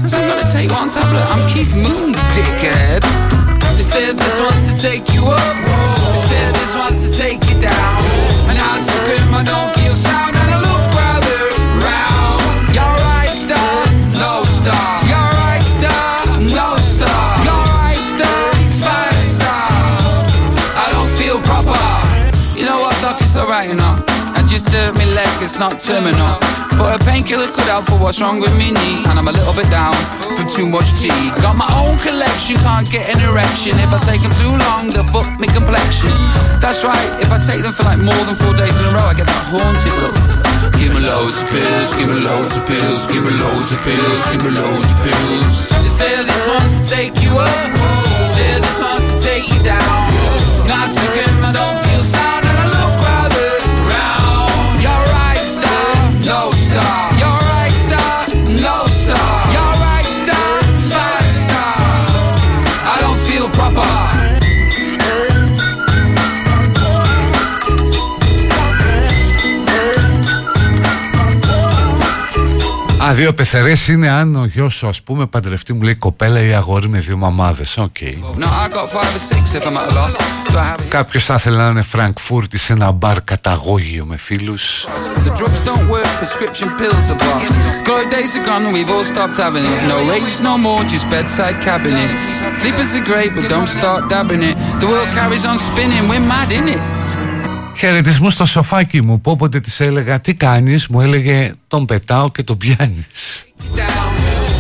So 0.06 0.18
I'm 0.18 0.28
gonna 0.28 0.52
take 0.52 0.70
one 0.72 0.90
tablet. 0.90 1.26
I'm 1.32 1.48
Keith 1.48 1.74
Moon, 1.76 2.12
dickhead. 2.36 3.02
They 3.78 3.84
said 3.84 4.18
this 4.18 4.38
one's 4.38 4.74
to 4.74 4.82
take 4.82 5.14
you 5.14 5.28
up. 5.28 5.56
They 6.12 6.22
said 6.28 6.54
this 6.56 6.76
one's 6.76 7.08
to 7.08 7.18
take 7.18 7.40
you 7.50 7.62
down. 7.62 8.04
And 8.50 8.60
I 8.60 8.84
took 8.84 9.08
him, 9.18 9.34
I 9.34 9.44
don't 9.44 9.74
feel 9.74 9.96
sound. 9.96 10.33
My 24.74 25.06
leg, 25.06 25.30
it's 25.42 25.60
not 25.60 25.82
terminal. 25.82 26.38
But 26.78 26.98
a 26.98 27.00
painkiller 27.06 27.46
could 27.54 27.70
help 27.70 27.86
for 27.86 27.98
what's 28.02 28.20
wrong 28.20 28.40
with 28.42 28.54
me 28.58 28.74
knee. 28.74 29.06
And 29.06 29.20
I'm 29.20 29.28
a 29.28 29.36
little 29.36 29.54
bit 29.54 29.70
down 29.70 29.94
from 30.26 30.50
too 30.50 30.66
much 30.66 30.90
tea. 30.98 31.14
I 31.14 31.38
got 31.42 31.56
my 31.56 31.70
own 31.86 31.98
collection, 32.02 32.58
can't 32.66 32.90
get 32.90 33.06
an 33.14 33.22
erection. 33.22 33.78
If 33.78 33.94
I 33.94 34.00
take 34.02 34.22
them 34.26 34.34
too 34.42 34.50
long, 34.50 34.90
they'll 34.90 35.08
fuck 35.14 35.30
me 35.38 35.48
complexion. 35.54 36.14
That's 36.58 36.82
right, 36.82 37.10
if 37.22 37.30
I 37.30 37.38
take 37.38 37.62
them 37.62 37.74
for 37.74 37.86
like 37.86 38.02
more 38.02 38.18
than 38.26 38.34
four 38.34 38.54
days 38.58 38.74
in 38.74 38.84
a 38.90 38.92
row, 38.98 39.06
I 39.06 39.14
get 39.14 39.30
that 39.30 39.46
haunted 39.54 39.94
look. 40.02 40.18
Give 40.82 40.92
me 40.92 41.06
loads 41.06 41.38
of 41.44 41.48
pills, 41.54 41.90
give 41.96 42.10
me 42.10 42.18
loads 42.26 42.58
of 42.58 42.66
pills, 42.66 43.06
give 43.08 43.24
me 43.24 43.34
loads 43.38 43.72
of 43.72 43.80
pills, 43.86 44.22
give 44.34 44.42
me 44.42 44.52
loads 44.58 44.90
of 44.90 44.98
pills. 45.06 45.54
They 45.70 45.94
say 45.94 46.12
this 46.26 46.44
one's 46.50 46.82
to 46.82 46.84
take 46.90 47.16
you 47.22 47.32
up, 47.38 47.70
say 48.34 48.58
this 48.58 48.80
one's 48.82 49.08
to 49.14 49.18
take 49.22 49.46
you 49.54 49.62
down. 49.62 50.10
Not 50.66 50.90
to 50.90 51.06
get 51.14 51.30
I 51.44 51.52
don't 51.52 51.73
δύο 73.14 73.34
πεθερές 73.34 73.88
είναι 73.88 74.10
αν 74.10 74.36
ο 74.36 74.46
γιος 74.46 74.74
σου, 74.74 74.88
ας 74.88 75.02
πούμε, 75.02 75.26
παντρευτεί 75.26 75.74
μου 75.74 75.82
λέει 75.82 75.96
κοπέλα 75.96 76.40
ή 76.40 76.54
αγόρι 76.54 76.90
με 76.90 77.00
δύο 77.00 77.18
μαμάδες. 77.18 77.78
OK. 77.78 77.96
Okay. 78.00 78.14
Κάποιος 80.90 81.26
θα 81.26 81.34
ήθελε 81.34 81.58
να 81.58 81.68
είναι 81.70 81.82
Φρανκφούρτη 81.82 82.58
σε 82.58 82.74
ένα 82.74 82.92
μπαρ 82.92 83.22
καταγόγιο 83.24 84.06
με 84.06 84.18
φίλους. 84.18 84.88
The 94.80 94.88
world 94.88 95.12
carries 95.18 95.46
on 95.46 95.58
spinning, 95.68 96.04
we're 96.10 96.20
mad. 96.20 97.03
Χαιρετισμούς 97.76 98.30
στο 98.30 98.46
σοφάκι 98.46 99.02
μου 99.02 99.22
που 99.22 99.32
όποτε 99.32 99.60
της 99.60 99.80
έλεγα 99.80 100.20
τι 100.20 100.36
κάνεις 100.36 100.88
μου 100.88 101.02
έλεγε 101.02 101.52
τον 101.68 101.86
πετάω 101.86 102.32
και 102.32 102.44
τον 102.44 102.58
πιάνεις 102.58 103.46
Down. 103.76 103.88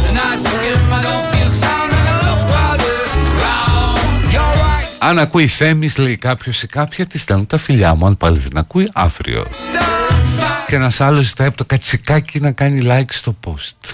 And 0.09 0.17
I 0.17 0.33
took 0.45 0.63
it, 0.71 0.77
I 0.95 0.99
don't 1.07 1.25
feel 1.31 1.49
sound 1.61 1.91
and 1.97 2.07
I 2.13 2.17
look 2.25 2.41
rather 2.55 2.95
round. 3.43 4.33
You're 4.33 4.55
right, 4.63 4.89
Αν 4.99 5.19
ακούει 5.19 5.47
Θέμης 5.47 5.97
λέει 5.97 6.17
κάποιος 6.17 6.63
ή 6.63 6.67
κάποια 6.67 7.05
της 7.05 7.21
στέλνουν 7.21 7.45
τα 7.47 7.57
φιλιά 7.57 7.95
μου 7.95 8.05
Αν 8.05 8.17
πάλι 8.17 8.39
δεν 8.39 8.57
ακούει 8.57 8.89
αύριο 8.93 9.43
star, 9.43 10.11
five 10.11 10.67
Και 10.67 10.75
ένας 10.75 11.01
άλλος 11.01 11.25
ζητάει 11.25 11.47
από 11.47 11.57
το 11.57 11.65
κατσικάκι 11.65 12.39
να 12.39 12.51
κάνει 12.51 12.81
like 12.85 13.11
στο 13.11 13.35
post 13.45 13.93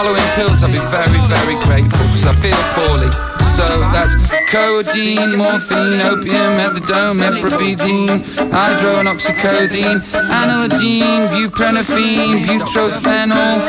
following 0.00 0.28
pills, 0.34 0.62
I'd 0.64 0.72
be 0.72 0.80
very, 0.88 1.20
very 1.28 1.56
grateful 1.60 2.00
because 2.08 2.24
I 2.24 2.34
feel 2.40 2.56
poorly. 2.72 3.10
So 3.52 3.66
that's 3.92 4.16
codeine, 4.48 5.36
morphine, 5.36 6.00
opium, 6.00 6.56
methadone, 6.56 7.20
meprobidine, 7.20 8.24
hydroxycodone, 8.48 10.00
anildine, 10.40 11.28
buprenorphine, 11.28 12.46
butyrophenol, 12.46 13.60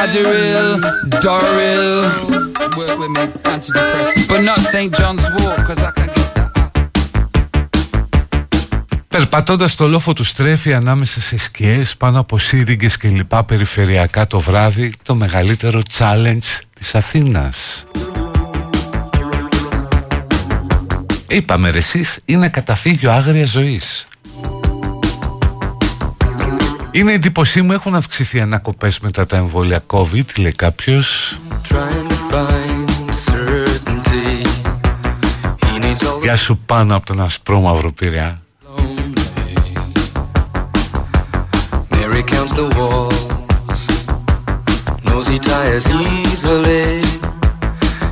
Adderall, 0.00 0.78
Doril. 1.22 2.04
Work 2.76 2.98
with 3.00 3.10
me, 3.10 3.24
antidepressant, 3.50 4.28
but 4.28 4.42
not 4.42 4.60
St. 4.60 4.94
John's 4.94 5.28
Wort 5.30 5.56
because 5.56 5.82
I 5.82 5.90
can 5.90 6.06
get. 6.06 6.23
Περπατώντας 9.14 9.74
το 9.74 9.88
λόφο 9.88 10.12
του 10.12 10.24
στρέφει 10.24 10.74
ανάμεσα 10.74 11.20
σε 11.20 11.38
σκιές 11.38 11.96
πάνω 11.96 12.18
από 12.18 12.38
σύριγγες 12.38 12.96
και 12.96 13.08
λοιπά 13.08 13.44
περιφερειακά 13.44 14.26
το 14.26 14.40
βράδυ 14.40 14.92
το 15.02 15.14
μεγαλύτερο 15.14 15.82
challenge 15.98 16.60
της 16.74 16.94
Αθήνας. 16.94 17.86
Είπαμε 21.28 21.70
ρε 21.70 21.78
εσείς, 21.78 22.18
είναι 22.24 22.48
καταφύγιο 22.48 23.10
άγρια 23.12 23.46
ζωής. 23.46 24.06
Είναι 26.90 27.12
εντύπωσή 27.12 27.62
μου 27.62 27.72
έχουν 27.72 27.94
αυξηθεί 27.94 28.40
ανακοπές 28.40 29.00
μετά 29.00 29.26
τα 29.26 29.36
εμβόλια 29.36 29.82
COVID, 29.86 30.38
λέει 30.38 30.52
κάποιος. 30.52 31.38
Trying 31.68 32.08
to 32.08 32.16
find 32.30 32.88
certainty. 33.30 34.46
He 35.58 35.78
needs 35.78 36.02
all 36.02 36.18
the 36.18 36.22
Γεια 36.22 36.36
σου 36.36 36.58
πάνω 36.66 36.96
από 36.96 37.06
τον 37.06 37.20
ασπρόμαυρο 37.20 37.92
πειραιά. 37.92 38.43
Mary 42.14 42.26
counts 42.28 42.54
the 42.54 42.68
walls. 42.78 43.82
Knows 45.04 45.26
he 45.26 45.36
tires 45.36 45.84
easily. 45.90 47.02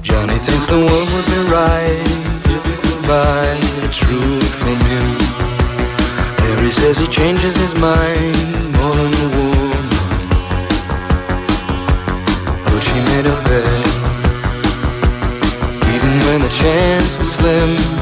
Johnny 0.03 0.39
thinks 0.43 0.67
the 0.67 0.83
world 0.89 1.09
would 1.15 1.29
be 1.31 1.41
right 1.55 2.03
if 2.51 2.63
he 2.67 2.75
could 2.83 3.03
buy 3.07 3.47
the 3.81 3.91
truth 3.95 4.55
from 4.59 4.75
him. 4.91 5.07
Mary 6.43 6.71
says 6.71 6.99
he 6.99 7.07
changes 7.07 7.55
his 7.55 7.77
mind 7.77 8.75
more 8.75 8.93
than 8.93 9.13
the 9.23 9.29
woman. 9.39 9.87
But 12.65 12.81
she 12.81 12.99
made 13.11 13.27
a 13.27 13.37
bet. 13.47 13.87
Even 15.95 16.13
when 16.27 16.41
the 16.41 16.53
chance 16.61 17.17
was 17.21 17.35
slim. 17.37 18.02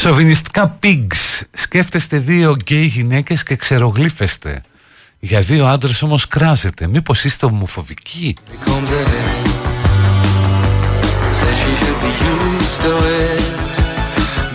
Σοβινιστικά 0.00 0.78
pigs. 0.82 1.40
Σκέφτεστε 1.52 2.18
δύο 2.18 2.56
γκέι 2.62 2.84
γυναίκες 2.84 3.42
και 3.42 3.56
ξερογλύφεστε. 3.56 4.62
Για 5.18 5.40
δύο 5.40 5.66
άντρες 5.66 6.02
όμως 6.02 6.26
κράζετε. 6.28 6.88
Μήπως 6.88 7.24
είστε 7.24 7.46
ομοφοβικοί; 7.46 8.36
comes 8.64 8.70
ahead. 8.70 9.46
Says 11.38 11.56
she 11.62 11.72
should 11.80 12.00
be 12.04 12.12
used 12.32 12.82
to 12.84 12.92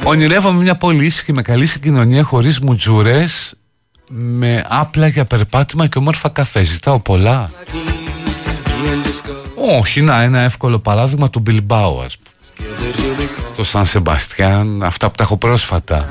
it. 0.03 0.07
Ονειρεύομαι 0.07 0.61
μια 0.61 0.75
πόλη 0.75 1.05
ήσυχη 1.05 1.33
με 1.33 1.41
καλή 1.41 1.65
συγκοινωνία 1.65 2.23
χωρίς 2.23 2.59
μουτζούρες 2.59 3.53
με 4.07 4.65
άπλα 4.67 5.07
για 5.07 5.25
περπάτημα 5.25 5.87
και 5.87 5.97
όμορφα 5.97 6.29
καφέ. 6.29 6.63
Ζητάω 6.63 6.99
πολλά. 6.99 7.49
He's 7.49 8.69
being 8.69 9.07
discovered. 9.07 9.79
Όχι, 9.79 10.01
να, 10.01 10.21
ένα 10.21 10.39
εύκολο 10.39 10.79
παράδειγμα 10.79 11.29
του 11.29 11.39
Μπιλμπάου, 11.39 12.01
ας 12.01 12.17
πούμε. 12.17 12.29
Το 13.55 13.63
Σαν 13.63 13.85
Σεμπαστιάν, 13.85 14.83
αυτά 14.83 15.09
που 15.09 15.15
τα 15.15 15.23
έχω 15.23 15.37
πρόσφατα. 15.37 16.09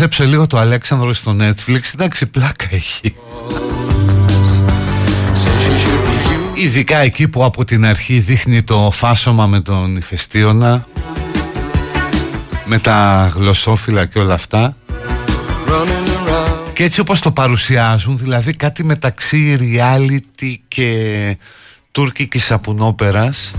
Έβαλε 0.00 0.12
να 0.12 0.16
χαζέψω 0.16 0.24
λίγο 0.24 0.46
το 0.46 0.58
Αλέξανδρο 0.58 1.14
στο 1.14 1.36
Netflix. 1.40 1.80
Εντάξει, 1.94 2.26
πλάκα 2.26 2.66
έχει. 2.70 3.14
Says 5.34 5.60
she 5.64 5.74
should 5.82 6.06
be 6.06 6.56
you. 6.56 6.58
Ειδικά 6.58 6.98
εκεί 6.98 7.28
που 7.28 7.44
από 7.44 7.64
την 7.64 7.84
αρχή 7.84 8.18
δείχνει 8.18 8.62
το 8.62 8.90
φάσομα 8.92 9.46
με 9.46 9.60
τον 9.60 9.96
ηφαιστίωνα 9.96 10.86
με 12.64 12.78
τα 12.78 13.30
γλωσσόφυλλα 13.34 14.06
και 14.06 14.18
όλα 14.18 14.34
αυτά 14.34 14.76
και 16.72 16.84
έτσι 16.84 17.00
όπως 17.00 17.20
το 17.20 17.30
παρουσιάζουν 17.30 18.18
δηλαδή 18.18 18.52
κάτι 18.52 18.84
μεταξύ 18.84 19.58
reality 19.60 20.54
και 20.68 21.36
τουρκικής 21.92 22.44
σαπουνόπερας 22.44 23.52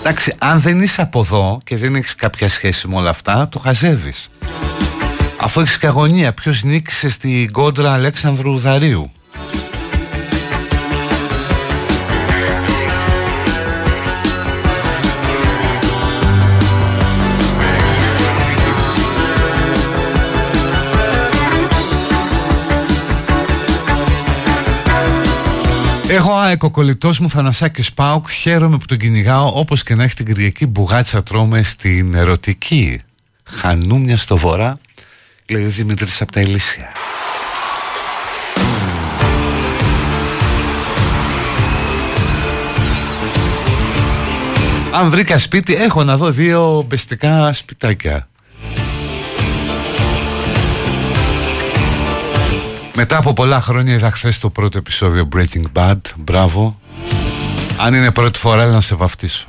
εντάξει 0.00 0.34
αν 0.38 0.60
δεν 0.60 0.80
είσαι 0.80 1.02
από 1.02 1.20
εδώ 1.20 1.60
και 1.64 1.76
δεν 1.76 1.94
έχεις 1.94 2.14
κάποια 2.14 2.48
σχέση 2.48 2.88
με 2.88 2.96
όλα 2.96 3.10
αυτά 3.10 3.48
το 3.48 3.58
χαζεύεις 3.58 4.30
αφού 5.40 5.60
έχεις 5.60 5.78
και 5.78 5.86
αγωνία 5.86 6.32
ποιος 6.32 6.62
νίκησε 6.62 7.10
στην 7.10 7.52
κόντρα 7.52 7.92
Αλέξανδρου 7.92 8.58
Δαρίου; 8.58 9.10
Έχω 26.08 26.34
ΑΕΚ 26.34 26.58
κολλητός 26.70 27.18
μου 27.18 27.30
Θανασάκης 27.30 27.92
Πάουκ. 27.92 28.30
Χαίρομαι 28.30 28.78
που 28.78 28.86
τον 28.86 28.98
κυνηγάω 28.98 29.58
Όπως 29.58 29.82
και 29.82 29.94
να 29.94 30.02
έχει 30.02 30.14
την 30.14 30.26
Κυριακή 30.26 30.66
μπουγάτσα 30.66 31.22
τρώμε 31.22 31.62
Στην 31.62 32.14
ερωτική. 32.14 33.00
Χανούμια 33.44 34.16
στο 34.16 34.36
βορρά 34.36 34.78
Λέει 35.50 35.64
ο 35.64 35.68
Δημήτρης 35.68 36.20
από 36.20 36.32
τα 36.32 36.40
Ελίσια 36.40 36.92
Αν 44.92 45.10
βρήκα 45.10 45.38
σπίτι 45.38 45.74
έχω 45.74 46.04
να 46.04 46.16
δω 46.16 46.30
δύο 46.30 46.84
μπεστικά 46.88 47.52
σπιτάκια 47.52 48.28
Μετά 52.94 53.16
από 53.16 53.32
πολλά 53.32 53.60
χρόνια 53.60 53.94
είδα 53.94 54.10
χθες 54.10 54.38
το 54.38 54.50
πρώτο 54.50 54.78
επεισόδιο 54.78 55.28
Breaking 55.36 55.64
Bad. 55.72 56.00
Μπράβο. 56.16 56.80
Αν 57.78 57.94
είναι 57.94 58.10
πρώτη 58.10 58.38
φορά 58.38 58.66
να 58.66 58.80
σε 58.80 58.94
βαφτίσω. 58.94 59.46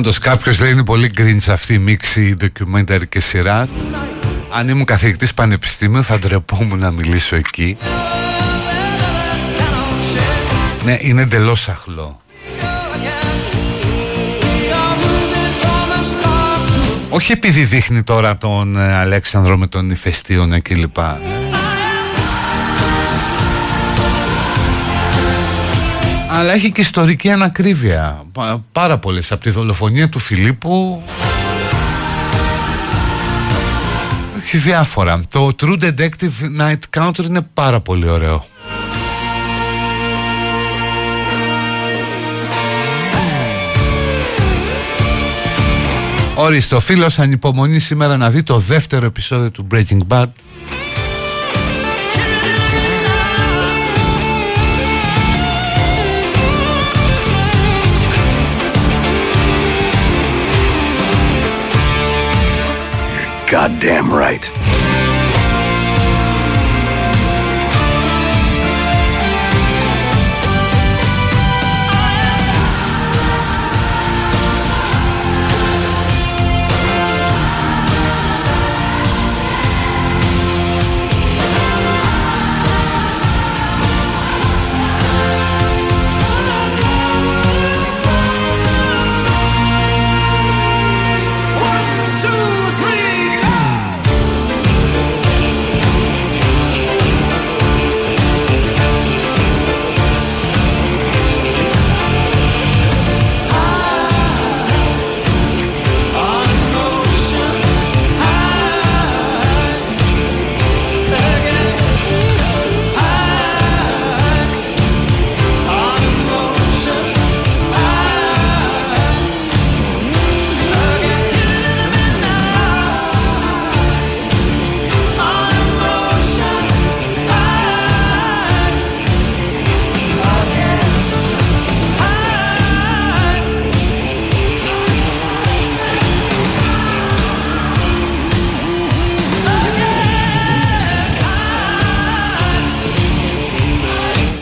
Ε, 0.00 0.02
όντως 0.02 0.18
κάποιος 0.18 0.60
λέει 0.60 0.70
είναι 0.70 0.84
πολύ 0.84 1.10
cringe 1.16 1.48
αυτή 1.48 1.74
η 1.74 1.78
μίξη 1.78 2.36
documentary 2.40 3.08
και 3.08 3.20
σειρά. 3.20 3.68
Αν 4.50 4.68
ήμουν 4.68 4.84
καθηγητής 4.84 5.34
πανεπιστήμιου 5.34 6.04
θα 6.04 6.18
ντρεπόμουν 6.18 6.78
να 6.78 6.90
μιλήσω 6.90 7.36
εκεί. 7.36 7.76
Ναι, 10.84 10.96
είναι 11.00 11.22
εντελώς 11.22 11.68
αχλό. 11.68 12.20
Όχι 17.08 17.32
επειδή 17.32 17.64
δείχνει 17.64 18.02
τώρα 18.02 18.38
τον 18.38 18.76
ε, 18.76 18.94
Αλέξανδρο 18.94 19.56
με 19.56 19.66
τον 19.66 19.90
ηφαιστίωνα 19.90 20.60
κλπ 20.60 20.96
Αλλά 26.40 26.52
έχει 26.52 26.72
και 26.72 26.80
ιστορική 26.80 27.30
ανακρίβεια. 27.30 28.22
Πα- 28.32 28.64
Πάρα 28.72 28.98
πολλές. 28.98 29.32
Από 29.32 29.42
τη 29.42 29.50
δολοφονία 29.50 30.08
του 30.08 30.18
Φιλίππου. 30.18 31.02
Έχει 34.42 34.56
διάφορα. 34.56 35.20
Το 35.30 35.50
True 35.62 35.78
Detective 35.82 36.60
Night 36.60 36.78
Counter 36.98 37.24
είναι 37.24 37.40
πάρα 37.54 37.80
πολύ 37.80 38.08
ωραίο. 38.08 38.44
Ορίστε, 46.34 46.74
ο 46.74 46.80
φίλος 46.80 47.18
ανυπομονεί 47.18 47.78
σήμερα 47.78 48.16
να 48.16 48.30
δει 48.30 48.42
το 48.42 48.58
δεύτερο 48.58 49.06
επεισόδιο 49.06 49.50
του 49.50 49.66
Breaking 49.74 49.98
Bad 50.08 50.26
Goddamn 63.50 64.12
right. 64.12 64.48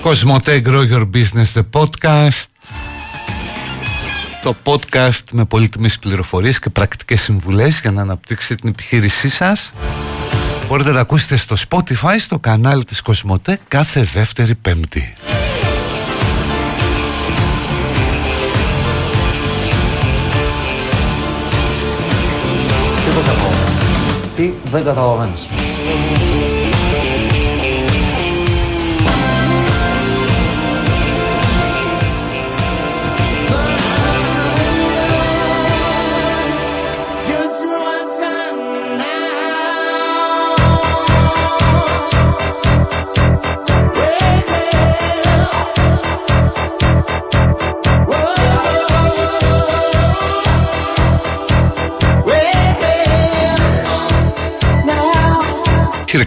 Κοσμοτέ 0.08 0.62
Grow 0.66 0.92
Your 0.92 1.08
Business 1.14 1.52
The 1.54 1.62
Podcast 1.72 2.44
Το 4.42 4.54
podcast 4.64 5.22
με 5.32 5.44
πολύτιμες 5.44 5.98
πληροφορίες 5.98 6.58
και 6.58 6.70
πρακτικές 6.70 7.20
συμβουλές 7.20 7.80
για 7.80 7.90
να 7.90 8.00
αναπτύξετε 8.00 8.54
την 8.54 8.68
επιχείρησή 8.68 9.28
σας 9.28 9.72
Μπορείτε 10.68 10.88
να 10.88 10.94
τα 10.94 11.00
ακούσετε 11.00 11.36
στο 11.36 11.56
Spotify 11.68 12.16
στο 12.18 12.38
κανάλι 12.38 12.84
της 12.84 13.00
Κοσμοτέ 13.00 13.58
κάθε 13.68 14.02
δεύτερη 14.02 14.54
πέμπτη 14.54 15.14
Τίποτα 23.04 23.30
ακόμα. 23.30 23.56
Τι 24.36 24.50
δεν 24.70 24.84
καταλαβαίνεις. 24.84 25.46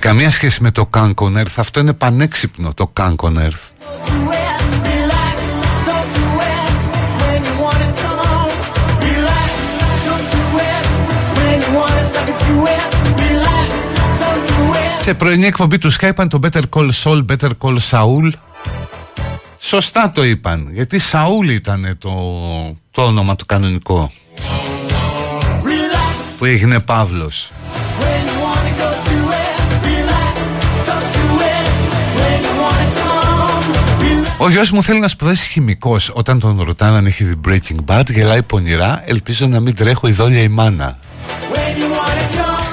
Καμία 0.01 0.31
σχέση 0.31 0.63
με 0.63 0.71
το 0.71 0.89
Cancon 0.93 1.37
Earth. 1.37 1.55
Αυτό 1.55 1.79
είναι 1.79 1.93
πανέξυπνο 1.93 2.73
το 2.73 2.93
Cancon 2.99 3.33
Earth. 3.35 3.69
Σε 15.01 15.13
πρωινή 15.13 15.45
εκπομπή 15.45 15.77
του 15.77 15.93
Skype 15.93 16.07
είπαν 16.09 16.29
το 16.29 16.39
Better 16.43 16.61
Call 16.69 16.89
Saul, 17.03 17.25
Better 17.25 17.49
Call 17.61 17.77
Saul. 17.89 18.31
Σωστά 19.57 20.11
το 20.11 20.23
είπαν, 20.23 20.69
γιατί 20.71 20.99
Σαούλ 20.99 21.49
ήταν 21.49 21.95
το, 21.99 22.11
το 22.91 23.01
όνομα 23.01 23.35
του 23.35 23.45
κανονικό. 23.45 24.11
Που 26.37 26.45
έγινε 26.45 26.79
Παύλος. 26.79 27.51
Ο 34.43 34.49
γιος 34.49 34.71
μου 34.71 34.83
θέλει 34.83 34.99
να 34.99 35.07
σπουδάσει 35.07 35.49
χημικός 35.49 36.11
Όταν 36.13 36.39
τον 36.39 36.61
ρωτάνε 36.61 36.97
αν 36.97 37.05
έχει 37.05 37.23
δει 37.23 37.39
Breaking 37.47 37.77
Bad 37.85 38.11
Γελάει 38.11 38.43
πονηρά 38.43 39.01
Ελπίζω 39.05 39.47
να 39.47 39.59
μην 39.59 39.75
τρέχω 39.75 40.07
η 40.07 40.11
δόλια 40.11 40.41
η 40.41 40.47
μάνα. 40.47 40.99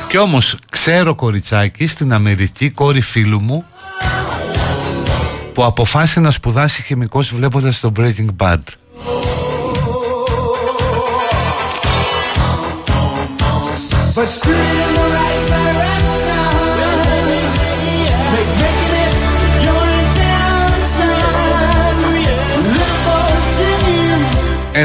Και 0.09 0.19
όμως 0.19 0.59
ξέρω 0.71 1.15
κοριτσάκι 1.15 1.87
Στην 1.87 2.13
Αμερική 2.13 2.71
κόρη 2.71 3.01
φίλου 3.01 3.41
μου 3.41 3.65
Που 5.55 5.65
αποφάσισε 5.65 6.21
να 6.21 6.31
σπουδάσει 6.31 6.83
χημικός 6.83 7.35
Βλέποντας 7.35 7.81
το 7.81 7.93
Breaking 7.97 8.29
Bad. 8.37 8.63
But 14.15 14.27
still 14.27 15.18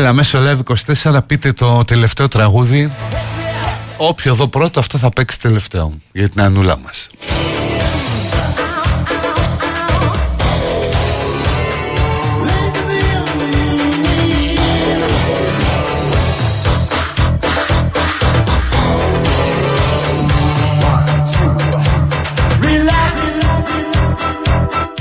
Έλα 0.04 0.14
μέσω 0.14 0.40
Live 0.42 0.76
24 1.04 1.18
πείτε 1.26 1.54
το 1.54 1.84
τελευταίο 1.84 2.28
τραγούδι. 2.28 2.92
Όποιο 3.98 4.36
δω 4.36 4.48
πρώτο 4.48 4.80
αυτό 4.80 4.98
θα 4.98 5.10
παίξει 5.10 5.40
τελευταίο 5.40 5.94
Για 6.12 6.30
την 6.30 6.42
ανούλα 6.42 6.78
μας. 6.78 7.10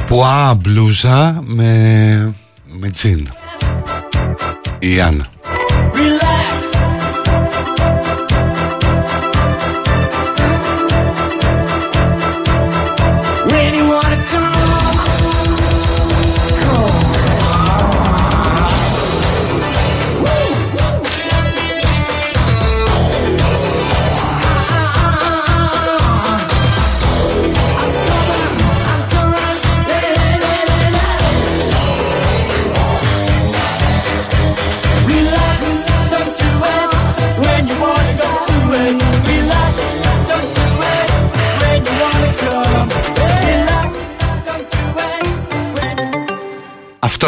Πουά 0.06 0.54
μπλούζα 0.54 1.40
με, 1.44 2.34
με 2.66 2.90
τζιν 2.90 3.28
Η 4.84 5.00
Άννα 5.00 5.26
Relax. 5.94 6.41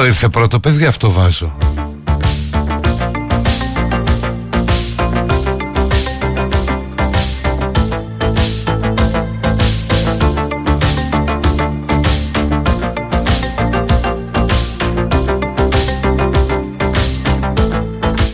Αυτό 0.05 0.17
ήρθε 0.17 0.29
πρώτο 0.29 0.61
παιδιά 0.61 0.89
αυτό 0.89 1.11
βάζω. 1.11 1.57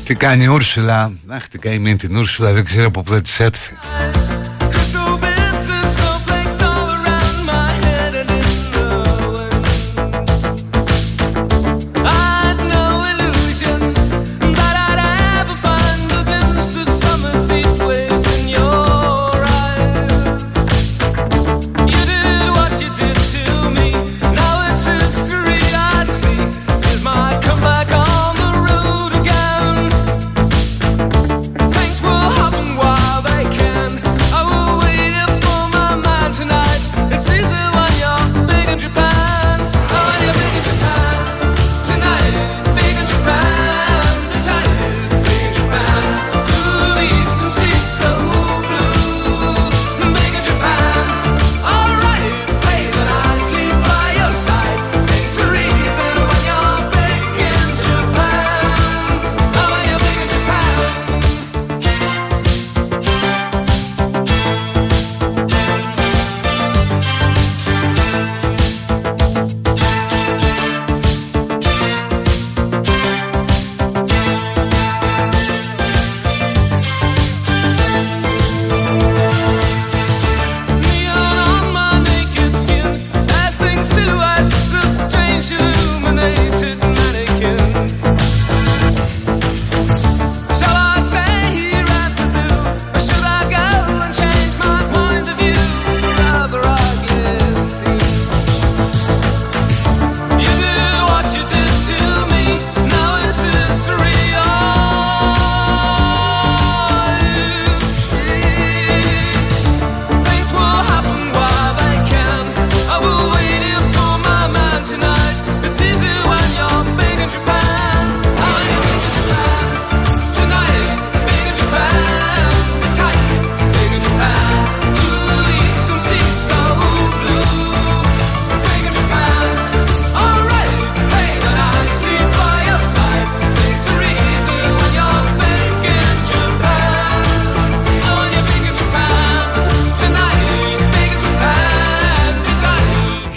Τι 0.04 0.14
κάνει 0.14 0.44
η 0.44 0.46
Ούρσουλα; 0.46 1.12
Αχ 1.26 1.48
τι 1.48 1.58
καημένη 1.58 1.96
την 1.96 2.16
Ούρσουλα 2.16 2.52
Δεν 2.52 2.64
ξέρω 2.64 2.86
από 2.86 3.02
πού 3.02 3.10
θα 3.10 3.20
της 3.20 3.40
έρθει 3.40 3.79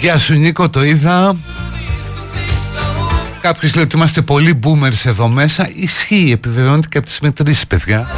Γεια 0.04 0.18
σου 0.18 0.34
Νίκο, 0.34 0.70
το 0.70 0.84
είδα. 0.84 1.36
Κάποιος 3.40 3.74
λέει 3.74 3.84
ότι 3.84 3.96
είμαστε 3.96 4.22
πολύ 4.22 4.58
boomers 4.62 5.04
εδώ 5.04 5.28
μέσα. 5.28 5.68
Ισχύει, 5.74 6.30
επιβεβαιώνεται 6.32 6.88
και 6.90 6.98
από 6.98 7.06
τις 7.06 7.20
μετρήσεις, 7.20 7.66
παιδιά. 7.66 8.08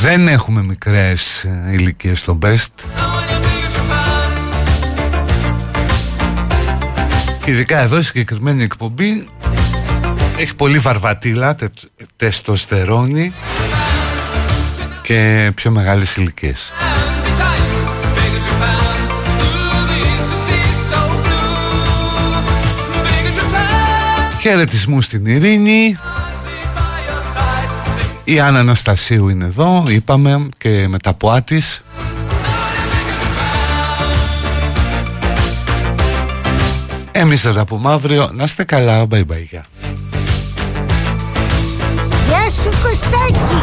Δεν 0.00 0.28
έχουμε 0.28 0.62
μικρές 0.62 1.44
ε, 1.44 1.72
ηλικίες 1.72 2.18
στο 2.18 2.38
best. 2.42 2.90
Και 7.44 7.50
ειδικά 7.50 7.78
εδώ 7.78 7.98
η 7.98 8.02
συγκεκριμένη 8.02 8.62
εκπομπή 8.62 9.28
έχει 10.36 10.54
πολύ 10.54 10.78
βαρβατήλα, 10.78 11.54
τε, 11.54 11.68
τεστοστερόνη 12.16 13.32
και 15.02 15.50
πιο 15.54 15.70
μεγάλες 15.70 16.16
ηλικίες. 16.16 16.72
Χαιρετισμού 24.42 25.00
στην 25.00 25.26
Ειρήνη. 25.26 25.98
Η 28.24 28.40
Άννα 28.40 28.58
Αναστασίου 28.58 29.28
είναι 29.28 29.44
εδώ 29.44 29.84
Είπαμε 29.88 30.48
και 30.58 30.86
με 30.88 30.98
τα 30.98 31.14
ποά 31.14 31.42
της. 31.42 31.82
Εμείς 37.12 37.40
θα 37.40 37.52
τα 37.52 37.64
πούμε 37.64 37.90
αύριο. 37.90 38.30
Να 38.32 38.44
είστε 38.44 38.64
καλά. 38.64 39.06
Bye 39.10 39.20
bye 39.20 39.46
γεια. 39.50 39.64
Γεια 42.26 42.50
σου 42.50 42.70
Κωστάκη 42.82 43.62